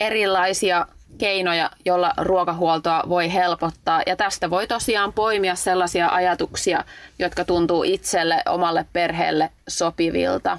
[0.00, 0.86] erilaisia
[1.18, 4.02] keinoja, joilla ruokahuoltoa voi helpottaa.
[4.06, 6.84] Ja tästä voi tosiaan poimia sellaisia ajatuksia,
[7.18, 10.58] jotka tuntuu itselle, omalle perheelle sopivilta.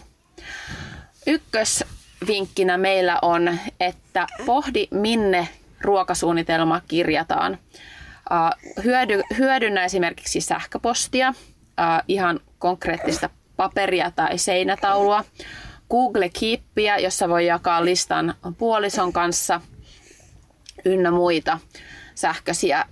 [1.28, 5.48] Ykkösvinkkinä meillä on, että pohdi minne
[5.82, 7.58] ruokasuunnitelma kirjataan.
[8.84, 11.34] Hyödy, hyödynnä esimerkiksi sähköpostia,
[12.08, 15.24] ihan konkreettista paperia tai seinätaulua.
[15.90, 19.62] Google Keepia, jossa voi jakaa listan puolison kanssa–
[20.86, 21.60] ynnä muita
[22.16, 22.86] sähköisiä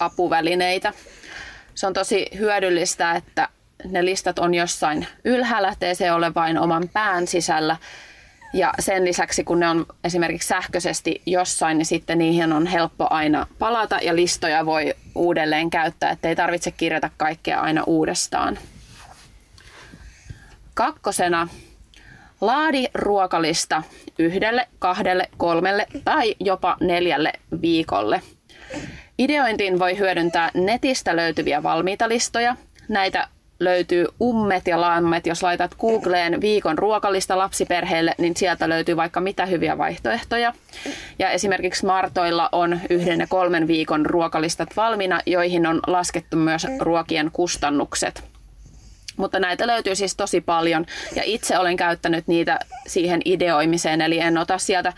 [0.00, 0.92] apuvälineitä.
[1.74, 3.48] Se on tosi hyödyllistä, että
[3.84, 7.76] ne listat on jossain ylhäällä, ettei se ole vain oman pään sisällä.
[8.54, 13.46] Ja sen lisäksi, kun ne on esimerkiksi sähköisesti jossain, niin sitten niihin on helppo aina
[13.58, 18.58] palata ja listoja voi uudelleen käyttää, ettei tarvitse kirjata kaikkea aina uudestaan.
[20.74, 21.48] Kakkosena
[22.42, 23.82] Laadi ruokalista
[24.18, 28.22] yhdelle, kahdelle, kolmelle tai jopa neljälle viikolle.
[29.18, 32.56] Ideointiin voi hyödyntää netistä löytyviä valmiita listoja.
[32.88, 33.28] Näitä
[33.60, 35.26] löytyy ummet ja lammet.
[35.26, 40.52] Jos laitat Googleen viikon ruokalista lapsiperheelle, niin sieltä löytyy vaikka mitä hyviä vaihtoehtoja.
[41.18, 47.30] Ja esimerkiksi Martoilla on yhden ja kolmen viikon ruokalistat valmiina, joihin on laskettu myös ruokien
[47.32, 48.31] kustannukset.
[49.16, 54.38] Mutta näitä löytyy siis tosi paljon ja itse olen käyttänyt niitä siihen ideoimiseen, eli en
[54.38, 54.92] ota sieltä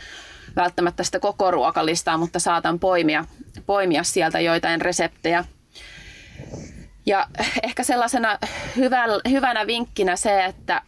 [0.57, 3.25] välttämättä sitä koko ruokalistaa, mutta saatan poimia,
[3.67, 5.45] poimia sieltä joitain reseptejä.
[7.07, 7.27] Ja
[7.63, 8.39] ehkä sellaisena
[9.31, 10.83] hyvänä vinkkinä se, että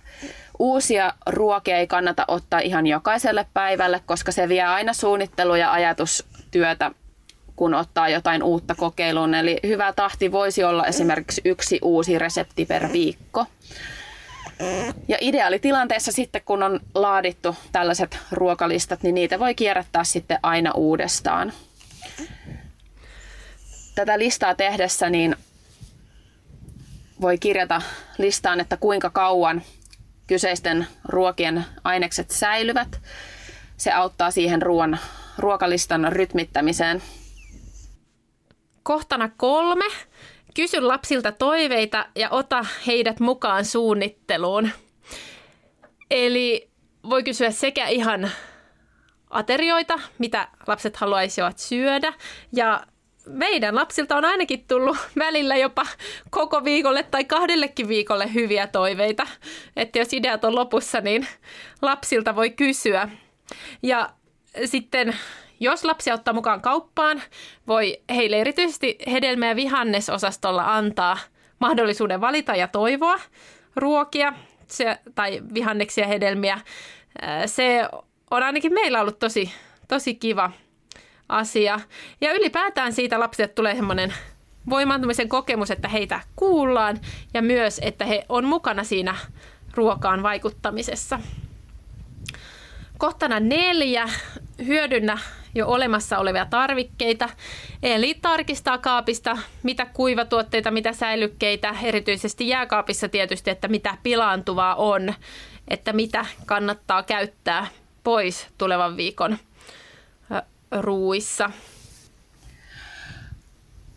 [0.58, 6.90] uusia ruokia ei kannata ottaa ihan jokaiselle päivälle, koska se vie aina suunnittelu- ja ajatustyötä
[7.56, 9.34] kun ottaa jotain uutta kokeiluun.
[9.34, 13.46] Eli hyvä tahti voisi olla esimerkiksi yksi uusi resepti per viikko.
[15.08, 21.52] Ja ideaalitilanteessa sitten, kun on laadittu tällaiset ruokalistat, niin niitä voi kierrättää sitten aina uudestaan.
[23.94, 25.36] Tätä listaa tehdessä niin
[27.20, 27.82] voi kirjata
[28.18, 29.62] listaan, että kuinka kauan
[30.26, 33.00] kyseisten ruokien ainekset säilyvät.
[33.76, 34.98] Se auttaa siihen ruoan,
[35.38, 37.02] ruokalistan rytmittämiseen.
[38.86, 39.84] Kohtana kolme.
[40.54, 44.70] Kysy lapsilta toiveita ja ota heidät mukaan suunnitteluun.
[46.10, 46.70] Eli
[47.10, 48.30] voi kysyä sekä ihan
[49.30, 52.12] aterioita, mitä lapset haluaisivat syödä,
[52.52, 52.86] ja
[53.26, 55.86] meidän lapsilta on ainakin tullut välillä jopa
[56.30, 59.26] koko viikolle tai kahdellekin viikolle hyviä toiveita.
[59.76, 61.26] Että jos ideat on lopussa, niin
[61.82, 63.08] lapsilta voi kysyä.
[63.82, 64.10] Ja
[64.64, 65.16] sitten
[65.60, 67.22] jos lapsi ottaa mukaan kauppaan,
[67.66, 71.18] voi heille erityisesti hedelmä- ja vihannesosastolla antaa
[71.58, 73.20] mahdollisuuden valita ja toivoa
[73.76, 74.32] ruokia
[74.66, 76.58] se, tai vihanneksia hedelmiä.
[77.46, 77.88] Se
[78.30, 79.52] on ainakin meillä ollut tosi,
[79.88, 80.50] tosi kiva
[81.28, 81.80] asia.
[82.20, 84.14] Ja ylipäätään siitä lapsille tulee semmoinen
[84.70, 87.00] voimaantumisen kokemus, että heitä kuullaan
[87.34, 89.16] ja myös, että he on mukana siinä
[89.74, 91.20] ruokaan vaikuttamisessa.
[92.98, 94.08] Kohtana neljä,
[94.66, 95.18] hyödynnä
[95.56, 97.28] jo olemassa olevia tarvikkeita,
[97.82, 105.14] eli tarkistaa kaapista, mitä kuivatuotteita, mitä säilykkeitä, erityisesti jääkaapissa tietysti, että mitä pilaantuvaa on,
[105.68, 107.66] että mitä kannattaa käyttää
[108.04, 109.38] pois tulevan viikon
[110.80, 111.50] ruuissa.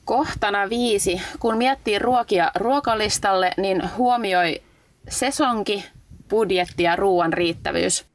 [0.05, 1.21] Kohtana viisi.
[1.39, 4.61] Kun miettii ruokia ruokalistalle, niin huomioi
[5.09, 5.85] sesonki,
[6.29, 8.05] budjetti ja ruoan riittävyys.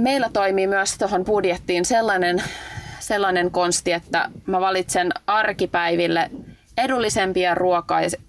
[0.00, 2.42] Meillä toimii myös tuohon budjettiin sellainen,
[3.00, 6.30] sellainen konsti, että mä valitsen arkipäiville
[6.78, 7.54] edullisempia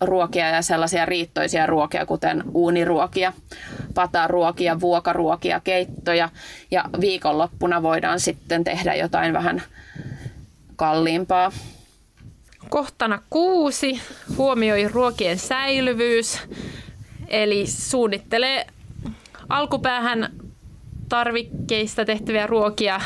[0.01, 3.34] ruokia ja sellaisia riittoisia ruokia, kuten uuniruokia,
[3.93, 6.29] pataruokia, vuokaruokia, keittoja.
[6.71, 9.63] Ja viikonloppuna voidaan sitten tehdä jotain vähän
[10.75, 11.51] kalliimpaa.
[12.69, 14.01] Kohtana kuusi
[14.38, 16.39] huomioi ruokien säilyvyys,
[17.27, 18.67] eli suunnittelee
[19.49, 20.40] alkupäähän
[21.12, 23.02] tarvikkeista tehtäviä ruokia,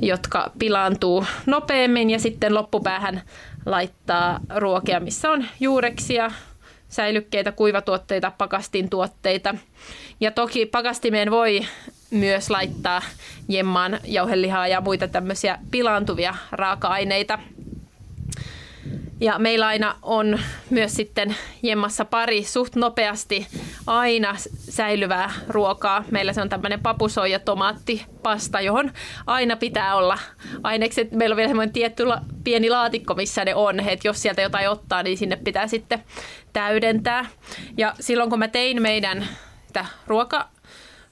[0.00, 3.22] jotka pilaantuu nopeammin ja sitten loppupäähän
[3.66, 6.30] laittaa ruokia, missä on juureksia,
[6.88, 9.54] säilykkeitä, kuivatuotteita, pakastintuotteita.
[10.20, 11.60] Ja toki pakastimeen voi
[12.10, 13.02] myös laittaa
[13.48, 17.38] jemmaan jauhelihaa ja muita tämmöisiä pilaantuvia raaka-aineita–
[19.20, 20.38] ja meillä aina on
[20.70, 23.46] myös sitten jemmassa pari suht nopeasti
[23.86, 26.04] aina säilyvää ruokaa.
[26.10, 28.92] Meillä se on tämmöinen papusoija tomaattipasta, johon
[29.26, 30.18] aina pitää olla
[30.62, 31.12] ainekset.
[31.12, 33.80] Meillä on vielä semmoinen tietty la- pieni laatikko, missä ne on.
[33.80, 36.02] Että jos sieltä jotain ottaa, niin sinne pitää sitten
[36.52, 37.26] täydentää.
[37.76, 39.28] Ja silloin kun mä tein meidän
[40.06, 40.48] ruoka,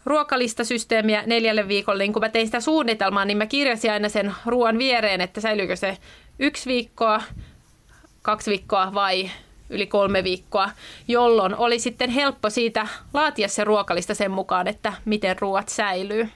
[0.05, 4.79] ruokalistasysteemiä neljälle viikolle, niin kun mä tein sitä suunnitelmaa, niin mä kirjasin aina sen ruoan
[4.79, 5.99] viereen, että säilyykö se
[6.39, 7.23] yksi viikkoa,
[8.23, 9.31] kaksi viikkoa vai
[9.71, 10.71] yli kolme viikkoa,
[11.09, 16.29] jolloin oli sitten helppo siitä laatia se ruokalista sen mukaan, että miten ruoat säilyy.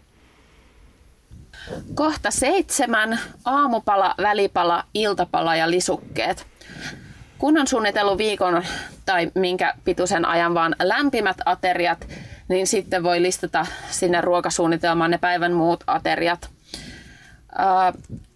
[1.94, 3.20] Kohta seitsemän.
[3.44, 6.46] Aamupala, välipala, iltapala ja lisukkeet.
[7.38, 8.62] Kun on suunnitellut viikon
[9.06, 12.08] tai minkä pituisen ajan vaan lämpimät ateriat,
[12.48, 16.50] niin sitten voi listata sinne ruokasuunnitelmaan ne päivän muut ateriat.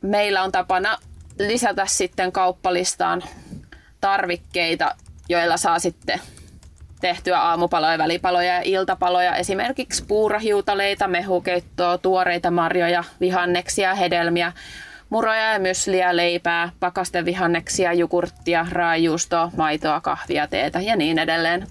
[0.01, 0.99] Meillä on tapana
[1.47, 3.23] lisätä sitten kauppalistaan
[4.01, 4.95] tarvikkeita,
[5.29, 6.21] joilla saa sitten
[7.01, 14.53] tehtyä aamupaloja, välipaloja ja iltapaloja, esimerkiksi puurahiutaleita, mehukeittoa, tuoreita marjoja, vihanneksia, hedelmiä,
[15.11, 21.67] muroja ja mysliä, leipää, pakastevihanneksia, jogurttia, raajuustoa, maitoa, kahvia, teetä ja niin edelleen.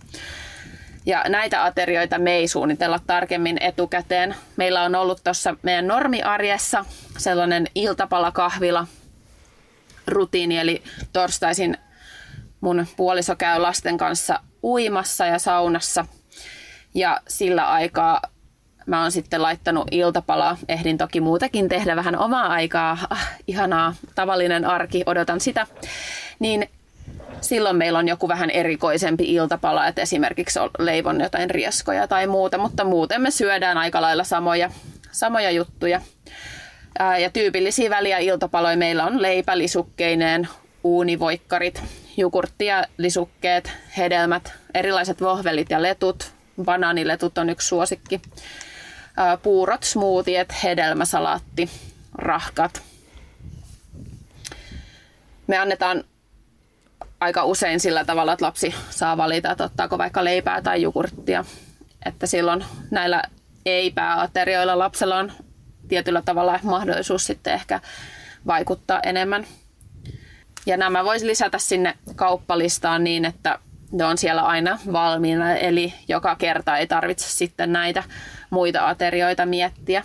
[1.06, 4.36] Ja näitä aterioita me ei suunnitella tarkemmin etukäteen.
[4.58, 6.86] Meillä on ollut tuossa meidän normiarjessa
[7.18, 8.88] sellainen iltapalakahvila,
[10.10, 11.78] rutiini, eli torstaisin
[12.62, 16.06] mun puoliso käy lasten kanssa uimassa ja saunassa.
[16.94, 18.22] Ja sillä aikaa
[18.90, 20.58] mä oon sitten laittanut iltapalaa.
[20.68, 22.98] Ehdin toki muutakin tehdä vähän omaa aikaa.
[23.10, 25.68] Ah, ihanaa, tavallinen arki, odotan sitä.
[26.40, 26.70] Niin
[27.42, 32.84] silloin meillä on joku vähän erikoisempi iltapala, että esimerkiksi leivon jotain rieskoja tai muuta, mutta
[32.84, 34.72] muuten me syödään aika lailla samoja,
[35.12, 36.02] samoja juttuja.
[37.22, 40.48] Ja tyypillisiä väliä iltapaloja meillä on leipälisukkeineen,
[40.84, 41.84] uunivoikkarit,
[42.18, 46.32] jogurttia, lisukkeet, hedelmät, erilaiset vohvelit ja letut.
[46.64, 48.22] Banaaniletut on yksi suosikki.
[49.44, 51.70] Puurot, smoothiet, hedelmäsalaatti,
[52.16, 52.82] rahkat.
[55.48, 56.04] me annetaan
[57.20, 61.46] aika usein sillä tavalla, että lapsi saa valita, että ottaako vaikka leipää tai jogurttia.
[62.06, 63.24] Että silloin näillä
[63.66, 65.32] ei-pääaterioilla lapsella on
[65.90, 67.80] tietyllä tavalla mahdollisuus sitten ehkä
[68.48, 69.46] vaikuttaa enemmän.
[70.66, 73.60] Ja nämä voisi lisätä sinne kauppalistaan niin, että
[73.92, 78.04] ne on siellä aina valmiina, eli joka kerta ei tarvitse sitten näitä
[78.50, 80.04] muita aterioita miettiä.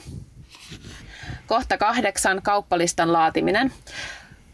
[1.46, 3.72] Kohta kahdeksan, kauppalistan laatiminen.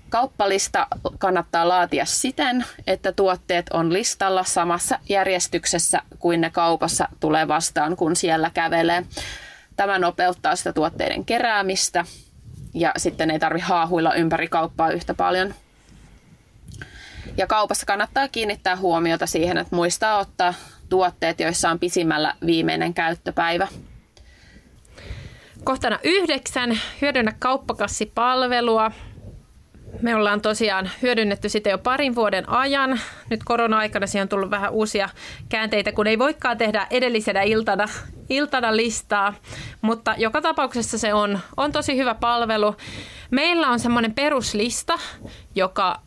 [0.09, 0.87] Kauppalista
[1.19, 8.17] kannattaa laatia siten, että tuotteet on listalla samassa järjestyksessä kuin ne kaupassa tulee vastaan, kun
[8.17, 9.05] siellä kävelee.
[9.81, 12.05] Tämä nopeuttaa sitä tuotteiden keräämistä
[12.75, 15.55] ja sitten ei tarvi haahuilla ympäri kauppaa yhtä paljon.
[17.37, 20.55] Ja kaupassa kannattaa kiinnittää huomiota siihen, että muistaa ottaa
[20.89, 23.69] tuotteet, joissa on pisimmällä viimeinen käyttöpäivä.
[25.65, 28.91] Kohtana yhdeksän, hyödynnä kauppakassipalvelua.
[30.03, 33.01] Me ollaan tosiaan hyödynnetty sitä jo parin vuoden ajan.
[33.31, 35.09] Nyt korona-aikana siihen on tullut vähän uusia
[35.49, 37.87] käänteitä, kun ei voikaan tehdä edellisenä iltana,
[38.29, 39.35] iltana listaa.
[39.83, 42.77] Mutta joka tapauksessa se on, on tosi hyvä palvelu.
[43.31, 44.99] Meillä on semmoinen peruslista,
[45.55, 46.01] joka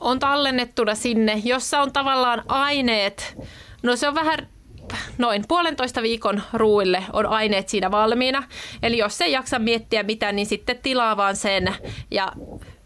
[0.00, 3.36] on tallennettuna sinne, jossa on tavallaan aineet.
[3.82, 4.48] No se on vähän
[5.18, 8.42] noin puolentoista viikon ruuille on aineet siinä valmiina.
[8.82, 11.74] Eli jos ei jaksa miettiä mitään, niin sitten tilaa vaan sen
[12.10, 12.32] ja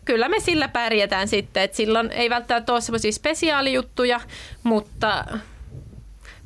[0.09, 1.63] kyllä me sillä pärjätään sitten.
[1.63, 4.21] Et silloin ei välttämättä ole semmoisia spesiaalijuttuja,
[4.63, 5.25] mutta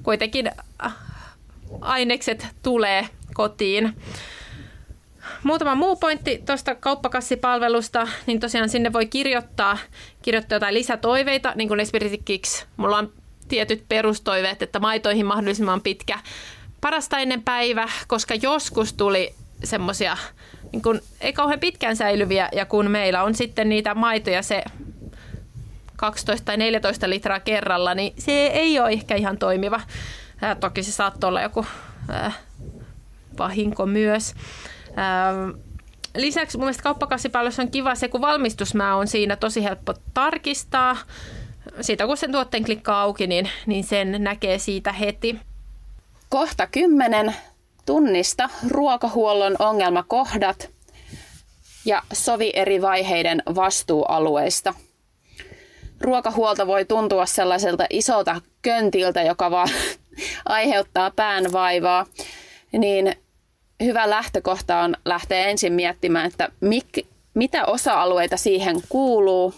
[0.03, 0.51] kuitenkin
[0.85, 0.95] äh,
[1.81, 3.97] ainekset tulee kotiin.
[5.43, 9.79] Muutama muu pointti tuosta kauppakassipalvelusta, niin tosiaan sinne voi kirjoittaa,
[10.23, 13.13] kirjoittaa jotain lisätoiveita, niin kuin esimerkiksi mulla on
[13.49, 16.19] tietyt perustoiveet, että maitoihin mahdollisimman pitkä
[16.81, 19.35] parasta ennen päivä, koska joskus tuli
[19.65, 20.17] semmoisia
[20.73, 24.63] niin kun, ei kauhean pitkään säilyviä, ja kun meillä on sitten niitä maitoja se
[25.97, 29.81] 12 tai 14 litraa kerralla, niin se ei ole ehkä ihan toimiva.
[30.43, 31.67] Ää, toki se saattoi olla joku
[32.09, 32.33] ää,
[33.39, 34.35] vahinko myös.
[34.97, 35.33] Ää,
[36.17, 40.97] lisäksi mun mielestä kauppakassipalvelussa on kiva se, kun valmistusmää on siinä tosi helppo tarkistaa.
[41.81, 45.39] Siitä kun sen tuotteen klikkaa auki, niin, niin sen näkee siitä heti.
[46.29, 47.35] Kohta kymmenen
[47.87, 50.71] Tunnista ruokahuollon ongelmakohdat
[51.85, 54.75] ja sovi eri vaiheiden vastuualueista.
[56.01, 59.69] Ruokahuolto voi tuntua sellaiselta isolta köntiltä, joka vaan
[60.45, 62.07] aiheuttaa päänvaivaa,
[62.73, 63.15] niin
[63.85, 66.89] hyvä lähtökohta on lähteä ensin miettimään, että mik,
[67.35, 69.55] mitä osa-alueita siihen kuuluu,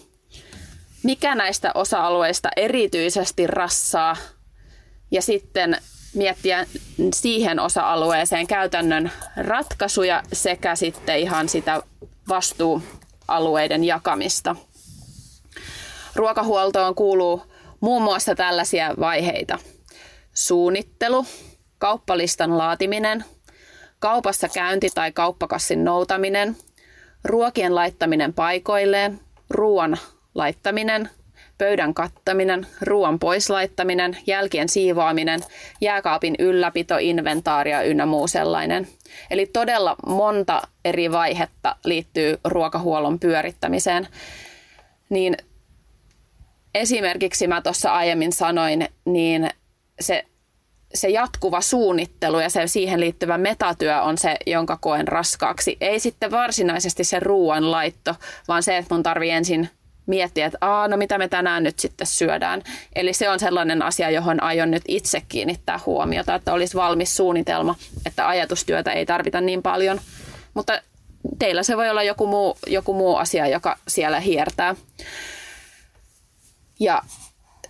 [1.03, 4.17] mikä näistä osa-alueista erityisesti rassaa
[5.11, 5.77] ja sitten
[6.15, 6.65] miettiä
[7.13, 11.81] siihen osa-alueeseen käytännön ratkaisuja sekä sitten ihan sitä
[12.29, 14.55] vastuualueiden jakamista.
[16.15, 17.41] Ruokahuoltoon kuuluu
[17.79, 19.59] muun muassa tällaisia vaiheita.
[20.33, 21.25] Suunnittelu,
[21.77, 23.25] kauppalistan laatiminen,
[23.99, 26.57] kaupassa käynti tai kauppakassin noutaminen,
[27.23, 29.97] ruokien laittaminen paikoilleen, ruoan
[30.35, 31.09] laittaminen,
[31.57, 35.39] pöydän kattaminen, ruoan poislaittaminen, jälkien siivoaminen,
[35.81, 38.87] jääkaapin ylläpito, inventaaria ynnä muu sellainen.
[39.31, 44.07] Eli todella monta eri vaihetta liittyy ruokahuollon pyörittämiseen.
[45.09, 45.37] Niin
[46.75, 49.49] esimerkiksi mä tuossa aiemmin sanoin, niin
[49.99, 50.25] se,
[50.93, 55.77] se jatkuva suunnittelu ja se siihen liittyvä metatyö on se, jonka koen raskaaksi.
[55.81, 58.15] Ei sitten varsinaisesti se ruoan laitto,
[58.47, 59.69] vaan se, että mun tarvii ensin
[60.05, 62.61] miettiä, että Aa, no mitä me tänään nyt sitten syödään.
[62.95, 67.75] Eli se on sellainen asia, johon aion nyt itse kiinnittää huomiota, että olisi valmis suunnitelma,
[68.05, 70.01] että ajatustyötä ei tarvita niin paljon.
[70.53, 70.81] Mutta
[71.39, 74.75] teillä se voi olla joku muu, joku muu asia, joka siellä hiertää.
[76.79, 77.01] Ja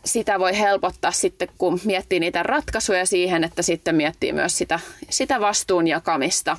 [0.06, 4.80] sitä voi helpottaa sitten, kun miettii niitä ratkaisuja siihen, että sitten miettii myös sitä,
[5.10, 6.58] sitä vastuun jakamista.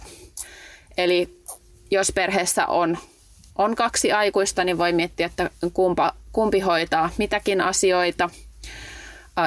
[0.99, 1.43] Eli
[1.91, 2.99] jos perheessä on
[3.59, 8.31] on kaksi aikuista, niin voi miettiä, että kumpa, kumpi hoitaa mitäkin asioita.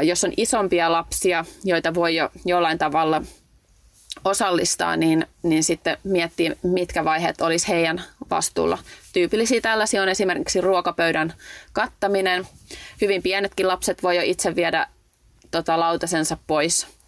[0.03, 3.21] Jos on isompia lapsia, joita voi jo jollain tavalla
[4.25, 8.77] osallistaa, niin, niin sitten miettiä, mitkä vaiheet olisi heidän vastuulla.
[9.13, 11.33] Tyypillisiä tällaisia on esimerkiksi ruokapöydän
[11.73, 12.47] kattaminen.
[13.01, 14.87] Hyvin pienetkin lapset voi jo itse viedä
[15.51, 16.98] tota, lautasensa pois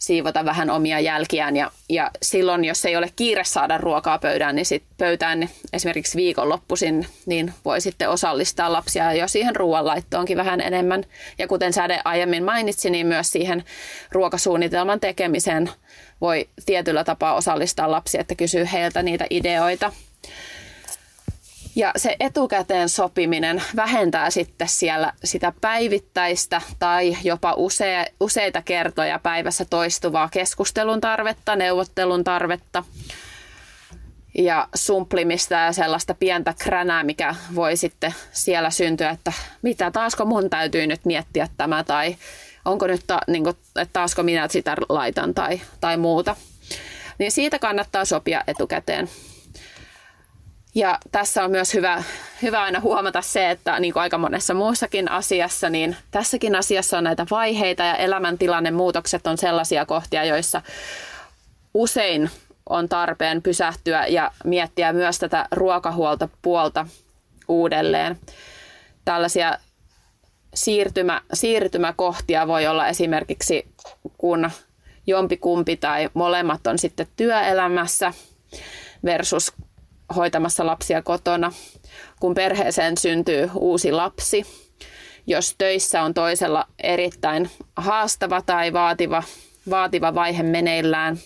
[0.00, 1.56] siivota vähän omia jälkiään.
[1.56, 6.16] Ja, ja silloin, jos ei ole kiire saada ruokaa pöydään, niin sit pöytään niin esimerkiksi
[6.16, 11.04] viikonloppuisin, niin voi sitten osallistaa lapsia jo siihen ruoanlaittoonkin vähän enemmän.
[11.38, 13.64] Ja kuten Säde aiemmin mainitsi, niin myös siihen
[14.12, 15.70] ruokasuunnitelman tekemiseen
[16.20, 19.92] voi tietyllä tapaa osallistaa lapsia, että kysyy heiltä niitä ideoita.
[21.76, 27.54] Ja se etukäteen sopiminen vähentää sitten siellä sitä päivittäistä tai jopa
[28.20, 32.84] useita kertoja päivässä toistuvaa keskustelun tarvetta, neuvottelun tarvetta
[34.38, 40.50] ja sumplimista ja sellaista pientä kränää, mikä voi sitten siellä syntyä, että mitä taasko mun
[40.50, 42.16] täytyy nyt miettiä tämä tai
[42.64, 46.36] onko nyt ta, niin kuin, että taasko minä sitä laitan tai, tai muuta.
[47.18, 49.08] Niin siitä kannattaa sopia etukäteen.
[50.74, 52.02] Ja tässä on myös hyvä,
[52.42, 57.04] hyvä aina huomata se, että niin kuin aika monessa muussakin asiassa, niin tässäkin asiassa on
[57.04, 60.62] näitä vaiheita ja elämäntilanne muutokset on sellaisia kohtia, joissa
[61.74, 62.30] usein
[62.68, 66.86] on tarpeen pysähtyä ja miettiä myös tätä ruokahuolta puolta
[67.48, 68.18] uudelleen.
[69.04, 69.58] Tällaisia
[70.54, 73.68] siirtymä, siirtymäkohtia voi olla esimerkiksi,
[74.18, 74.50] kun
[75.06, 78.12] jompi kumpi tai molemmat on sitten työelämässä
[79.04, 79.52] versus
[80.16, 81.52] hoitamassa lapsia kotona,
[82.20, 84.46] kun perheeseen syntyy uusi lapsi,
[85.26, 89.22] jos töissä on toisella erittäin haastava tai vaativa,
[89.70, 91.18] vaativa vaihe meneillään,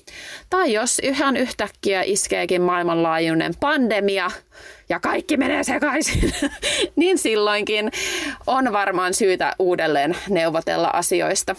[0.50, 4.30] tai jos ihan yhtäkkiä iskeekin maailmanlaajuinen pandemia
[4.88, 6.32] ja kaikki menee sekaisin,
[6.96, 7.90] niin silloinkin
[8.46, 11.56] on varmaan syytä uudelleen neuvotella asioista.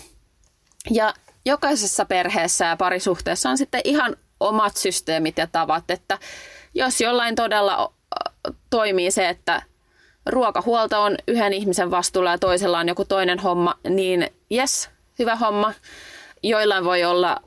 [0.92, 1.14] Ja
[1.46, 6.20] jokaisessa perheessä ja parisuhteessa on sitten ihan omat systeemit ja tavat, että
[6.76, 7.94] jos jollain todella
[8.70, 9.62] toimii se, että
[10.26, 15.74] ruokahuolto on yhden ihmisen vastuulla ja toisella on joku toinen homma, niin yes, hyvä homma.
[16.44, 17.42] Joillain voi olla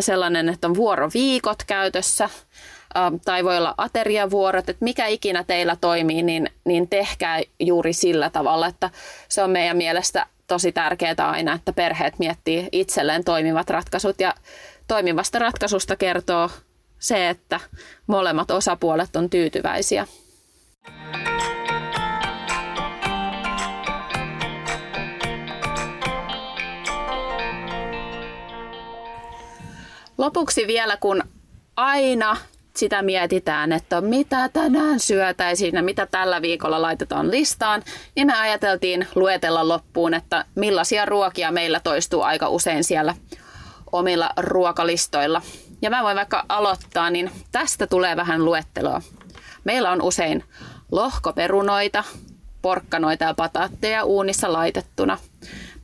[0.00, 2.30] sellainen, että on vuoroviikot käytössä
[3.24, 8.66] tai voi olla ateriavuorot, että mikä ikinä teillä toimii, niin, niin tehkää juuri sillä tavalla,
[8.66, 8.90] että
[9.28, 14.34] se on meidän mielestä tosi tärkeää aina, että perheet miettii itselleen toimivat ratkaisut ja
[14.88, 16.50] toimivasta ratkaisusta kertoo
[17.02, 17.60] se, että
[18.06, 20.06] molemmat osapuolet on tyytyväisiä.
[30.18, 31.22] Lopuksi vielä, kun
[31.76, 32.36] aina
[32.76, 37.82] sitä mietitään, että mitä tänään syötäisiin ja mitä tällä viikolla laitetaan listaan,
[38.16, 43.14] niin me ajateltiin luetella loppuun, että millaisia ruokia meillä toistuu aika usein siellä
[43.92, 45.42] omilla ruokalistoilla.
[45.82, 49.02] Ja mä voin vaikka aloittaa, niin tästä tulee vähän luetteloa.
[49.64, 50.44] Meillä on usein
[50.92, 52.04] lohkoperunoita,
[52.62, 55.18] porkkanoita ja pataatteja uunissa laitettuna,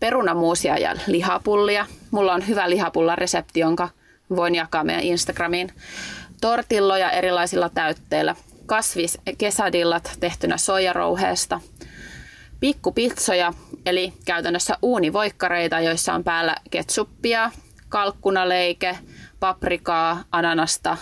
[0.01, 1.87] perunamuusia ja lihapullia.
[2.11, 3.89] Mulla on hyvä lihapullaresepti, jonka
[4.37, 5.73] voin jakaa meidän Instagramiin.
[6.41, 8.37] Tortilloja erilaisilla täytteillä,
[8.67, 11.61] kasvis kesadillat tehtynä soijarouheesta,
[12.61, 13.53] pikkupitsoja,
[13.87, 17.51] eli käytännössä uunivoikkareita, joissa on päällä ketsuppia,
[17.89, 18.99] kalkkunaleike,
[19.41, 20.97] paprikaa, ananasta,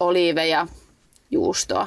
[0.00, 0.66] oliiveja,
[1.30, 1.86] juustoa.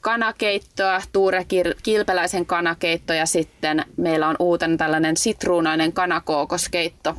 [0.00, 1.46] Kanakeittoa, Tuure
[1.82, 7.16] Kilpeläisen kanakeitto ja sitten meillä on uuten tällainen sitruunainen kanakookoskeitto.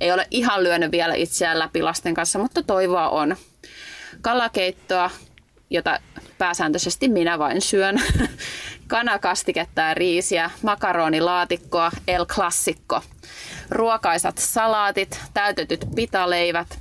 [0.00, 3.36] Ei ole ihan lyönyt vielä itseään läpi lasten kanssa, mutta toivoa on.
[4.20, 5.10] Kalakeittoa,
[5.70, 5.98] jota
[6.40, 8.02] pääsääntöisesti minä vain syön.
[8.88, 13.02] Kanakastiketta ja riisiä, makaronilaatikkoa, El Classico
[13.70, 16.78] ruokaisat salaatit, täytetyt pitaleivät,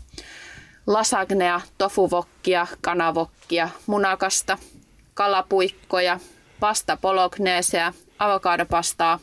[0.87, 4.57] lasagnea, tofuvokkia, kanavokkia, munakasta,
[5.13, 6.19] kalapuikkoja,
[6.59, 9.19] pasta bolognesea, avokadopastaa.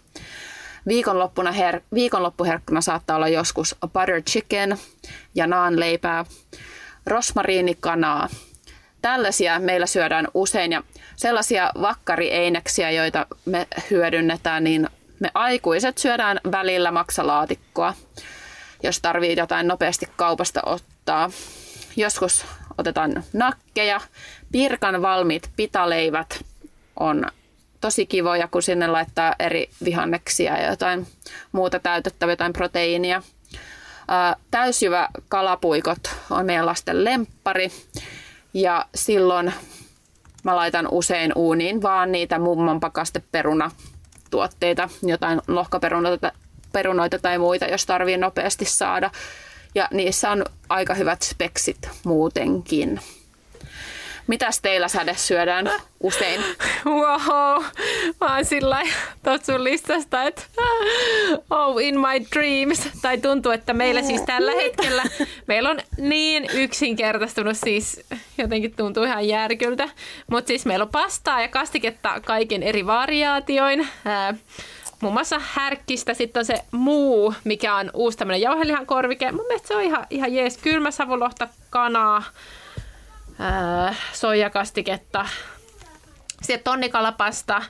[0.87, 4.79] Viikonloppuna her- viikonloppuherkkuna saattaa olla joskus butter chicken
[5.35, 6.25] ja naanleipää,
[7.07, 8.29] rosmariinikanaa.
[9.07, 10.83] Tällaisia meillä syödään usein ja
[11.17, 14.89] sellaisia vakkarieineksiä, joita me hyödynnetään, niin
[15.21, 17.95] me aikuiset syödään välillä maksalaatikkoa,
[18.83, 21.31] jos tarvii jotain nopeasti kaupasta ottaa.
[21.97, 22.47] Joskus
[22.79, 24.01] otetaan nakkeja.
[24.53, 26.45] Pirkan valmiit pitaleivät
[27.01, 27.27] on
[27.81, 31.07] tosi kivoja, kun sinne laittaa eri vihanneksia ja jotain
[31.53, 33.23] muuta täytettävää, jotain proteiinia.
[34.51, 37.71] Täysjyvä kalapuikot on meidän lasten lemppari
[38.57, 39.53] ja silloin
[40.45, 43.71] mä laitan usein uuniin vaan niitä mumman pakasteperuna
[44.31, 46.33] tuotteita, jotain lohkaperunoita
[46.73, 49.11] perunoita tai muita, jos tarvii nopeasti saada.
[49.75, 53.01] Ja niissä on aika hyvät speksit muutenkin.
[54.27, 55.71] Mitäs teillä säde syödään
[56.01, 56.41] usein?
[56.85, 57.65] Wow,
[58.21, 58.83] mä oon sillä
[59.43, 60.43] sun listasta, että
[61.51, 62.89] oh in my dreams.
[63.03, 65.03] Tai tuntuu, että meillä siis tällä hetkellä,
[65.47, 68.01] meillä on niin yksinkertaistunut, siis
[68.39, 69.89] jotenkin tuntuu ihan järkyltä.
[70.31, 73.89] Mutta siis meillä on pastaa ja kastiketta kaiken eri variaatioin.
[75.01, 79.33] muun muassa härkkistä, sitten on se muu, mikä on uusi tämmöinen jauhelihan korvike.
[79.33, 80.59] Mun mielestä se on ihan, ihan jees.
[80.59, 82.23] Kylmä savulohta, kanaa,
[83.39, 85.29] ää, soijakastiketta,
[86.43, 87.63] sitten tonnikalapasta,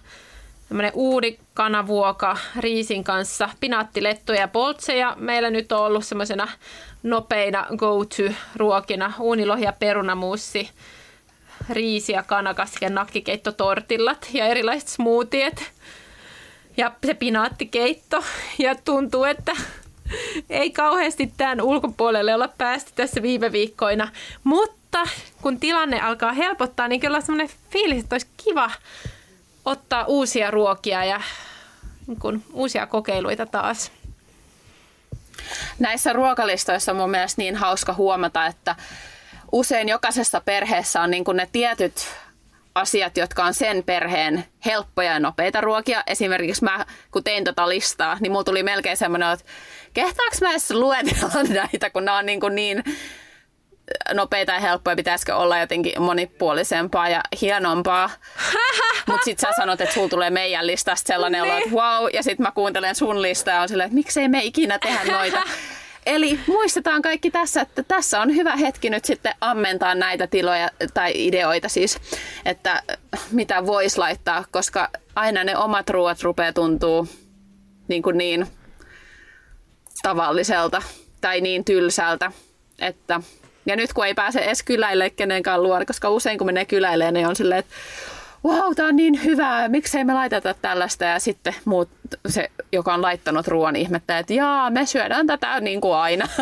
[0.68, 5.16] tämmöinen uudi kanavuoka riisin kanssa, pinaattilettuja ja poltseja.
[5.18, 6.48] Meillä nyt on ollut semmoisena
[7.02, 10.70] nopeina go-to-ruokina uunilohi ja perunamuussi,
[11.70, 15.72] riisi ja kanakastike, nakkikeittotortillat ja erilaiset smoothiet
[16.76, 18.24] ja se pinaattikeitto.
[18.58, 19.52] Ja tuntuu, että
[20.50, 24.08] ei kauheasti tämän ulkopuolelle olla päästy tässä viime viikkoina,
[24.44, 24.75] mutta
[25.42, 28.70] kun tilanne alkaa helpottaa, niin kyllä on semmoinen fiilis, että olisi kiva
[29.64, 31.20] ottaa uusia ruokia ja
[32.06, 33.92] niin kuin, uusia kokeiluita taas.
[35.78, 38.76] Näissä ruokalistoissa on mun mielestä niin hauska huomata, että
[39.52, 42.08] usein jokaisessa perheessä on niin kuin ne tietyt
[42.74, 46.02] asiat, jotka on sen perheen helppoja ja nopeita ruokia.
[46.06, 49.44] Esimerkiksi mä, kun tein tota listaa, niin mulla tuli melkein semmoinen, että
[49.94, 52.84] kehtaanko mä edes luetella näitä, kun nämä on niin, kuin niin
[54.14, 58.10] nopeita ja helppoja, pitäisikö olla jotenkin monipuolisempaa ja hienompaa.
[59.06, 62.46] Mutta sitten sä sanot, että sulla tulee meidän listasta sellainen olo, että wow, ja sitten
[62.46, 65.42] mä kuuntelen sun listaa ja on silleen, että miksei me ikinä tehdä noita.
[66.06, 71.12] Eli muistetaan kaikki tässä, että tässä on hyvä hetki nyt sitten ammentaa näitä tiloja tai
[71.14, 71.98] ideoita siis,
[72.44, 72.82] että
[73.30, 77.08] mitä voisi laittaa, koska aina ne omat ruoat rupeaa tuntuu
[77.88, 78.46] niin, kuin niin
[80.02, 80.82] tavalliselta
[81.20, 82.32] tai niin tylsältä,
[82.78, 83.20] että
[83.66, 87.26] ja nyt kun ei pääse edes kyläille kenenkään luon, koska usein kun menee kyläille, niin
[87.26, 87.74] on silleen, että
[88.44, 91.04] wow, tämä on niin hyvää, miksei me laiteta tällaista.
[91.04, 91.88] Ja sitten muut,
[92.28, 96.28] se, joka on laittanut ruoan, ihmettä, että jaa, me syödään tätä niin kuin aina.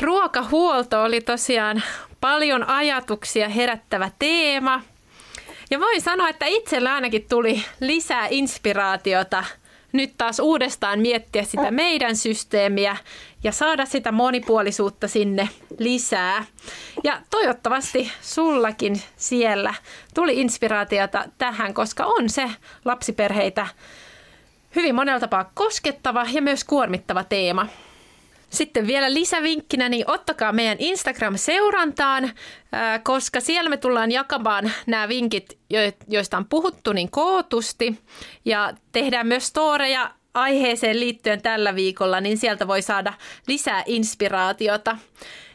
[0.00, 1.82] Ruokahuolto oli tosiaan
[2.20, 4.82] paljon ajatuksia herättävä teema.
[5.70, 9.44] Ja voin sanoa, että itsellä ainakin tuli lisää inspiraatiota
[9.92, 12.96] nyt taas uudestaan miettiä sitä meidän systeemiä
[13.44, 15.48] ja saada sitä monipuolisuutta sinne
[15.78, 16.44] lisää.
[17.04, 19.74] Ja toivottavasti sullakin siellä
[20.14, 22.50] tuli inspiraatiota tähän, koska on se
[22.84, 23.66] lapsiperheitä
[24.76, 27.66] hyvin monella tapaa koskettava ja myös kuormittava teema.
[28.50, 32.30] Sitten vielä lisävinkkinä, niin ottakaa meidän Instagram-seurantaan,
[33.02, 35.58] koska siellä me tullaan jakamaan nämä vinkit,
[36.08, 37.98] joista on puhuttu niin kootusti.
[38.44, 43.12] Ja tehdään myös storeja aiheeseen liittyen tällä viikolla, niin sieltä voi saada
[43.46, 44.98] lisää inspiraatiota.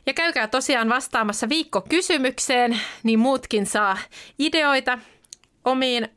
[0.06, 3.98] Ja käykää tosiaan vastaamassa viikkokysymykseen, niin muutkin saa
[4.40, 5.00] ideoita
[5.66, 6.08] omiin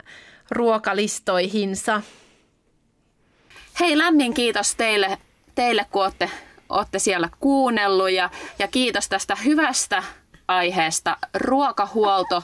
[0.51, 2.03] ruokalistoihinsa.
[3.81, 5.18] Hei, lämmin kiitos teille,
[5.55, 6.31] teille kun olette
[6.69, 10.03] olette siellä kuunnellut ja, ja kiitos tästä hyvästä
[10.49, 12.43] aiheesta ruokahuolto.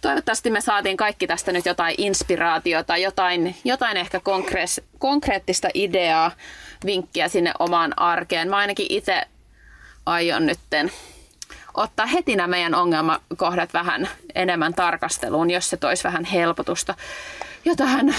[0.00, 6.30] Toivottavasti me saatiin kaikki tästä nyt jotain inspiraatiota, jotain, jotain ehkä konkreettista, konkreettista ideaa,
[6.84, 8.50] vinkkiä sinne omaan arkeen.
[8.50, 9.22] Mä ainakin itse
[10.06, 10.92] aion nytten
[11.74, 16.94] ottaa heti nämä meidän ongelmakohdat vähän enemmän tarkasteluun, jos se toisi vähän helpotusta
[17.64, 18.14] jo tähän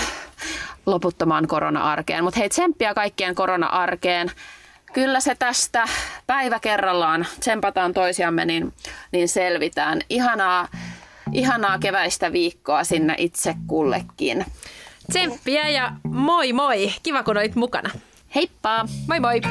[0.85, 2.23] loputtomaan korona-arkeen.
[2.23, 4.31] Mutta hei, tsemppiä kaikkien korona-arkeen
[4.95, 5.85] kyllä se tästä
[6.27, 8.73] päivä kerrallaan tsempataan toisiamme, niin,
[9.11, 10.01] niin selvitään.
[10.09, 10.67] Ihanaa,
[11.31, 14.45] ihanaa keväistä viikkoa sinne itse kullekin.
[15.11, 16.93] Tsemppiä ja moi moi!
[17.03, 17.89] Kiva kun olit mukana.
[18.35, 18.85] Heippa!
[19.07, 19.41] Moi moi!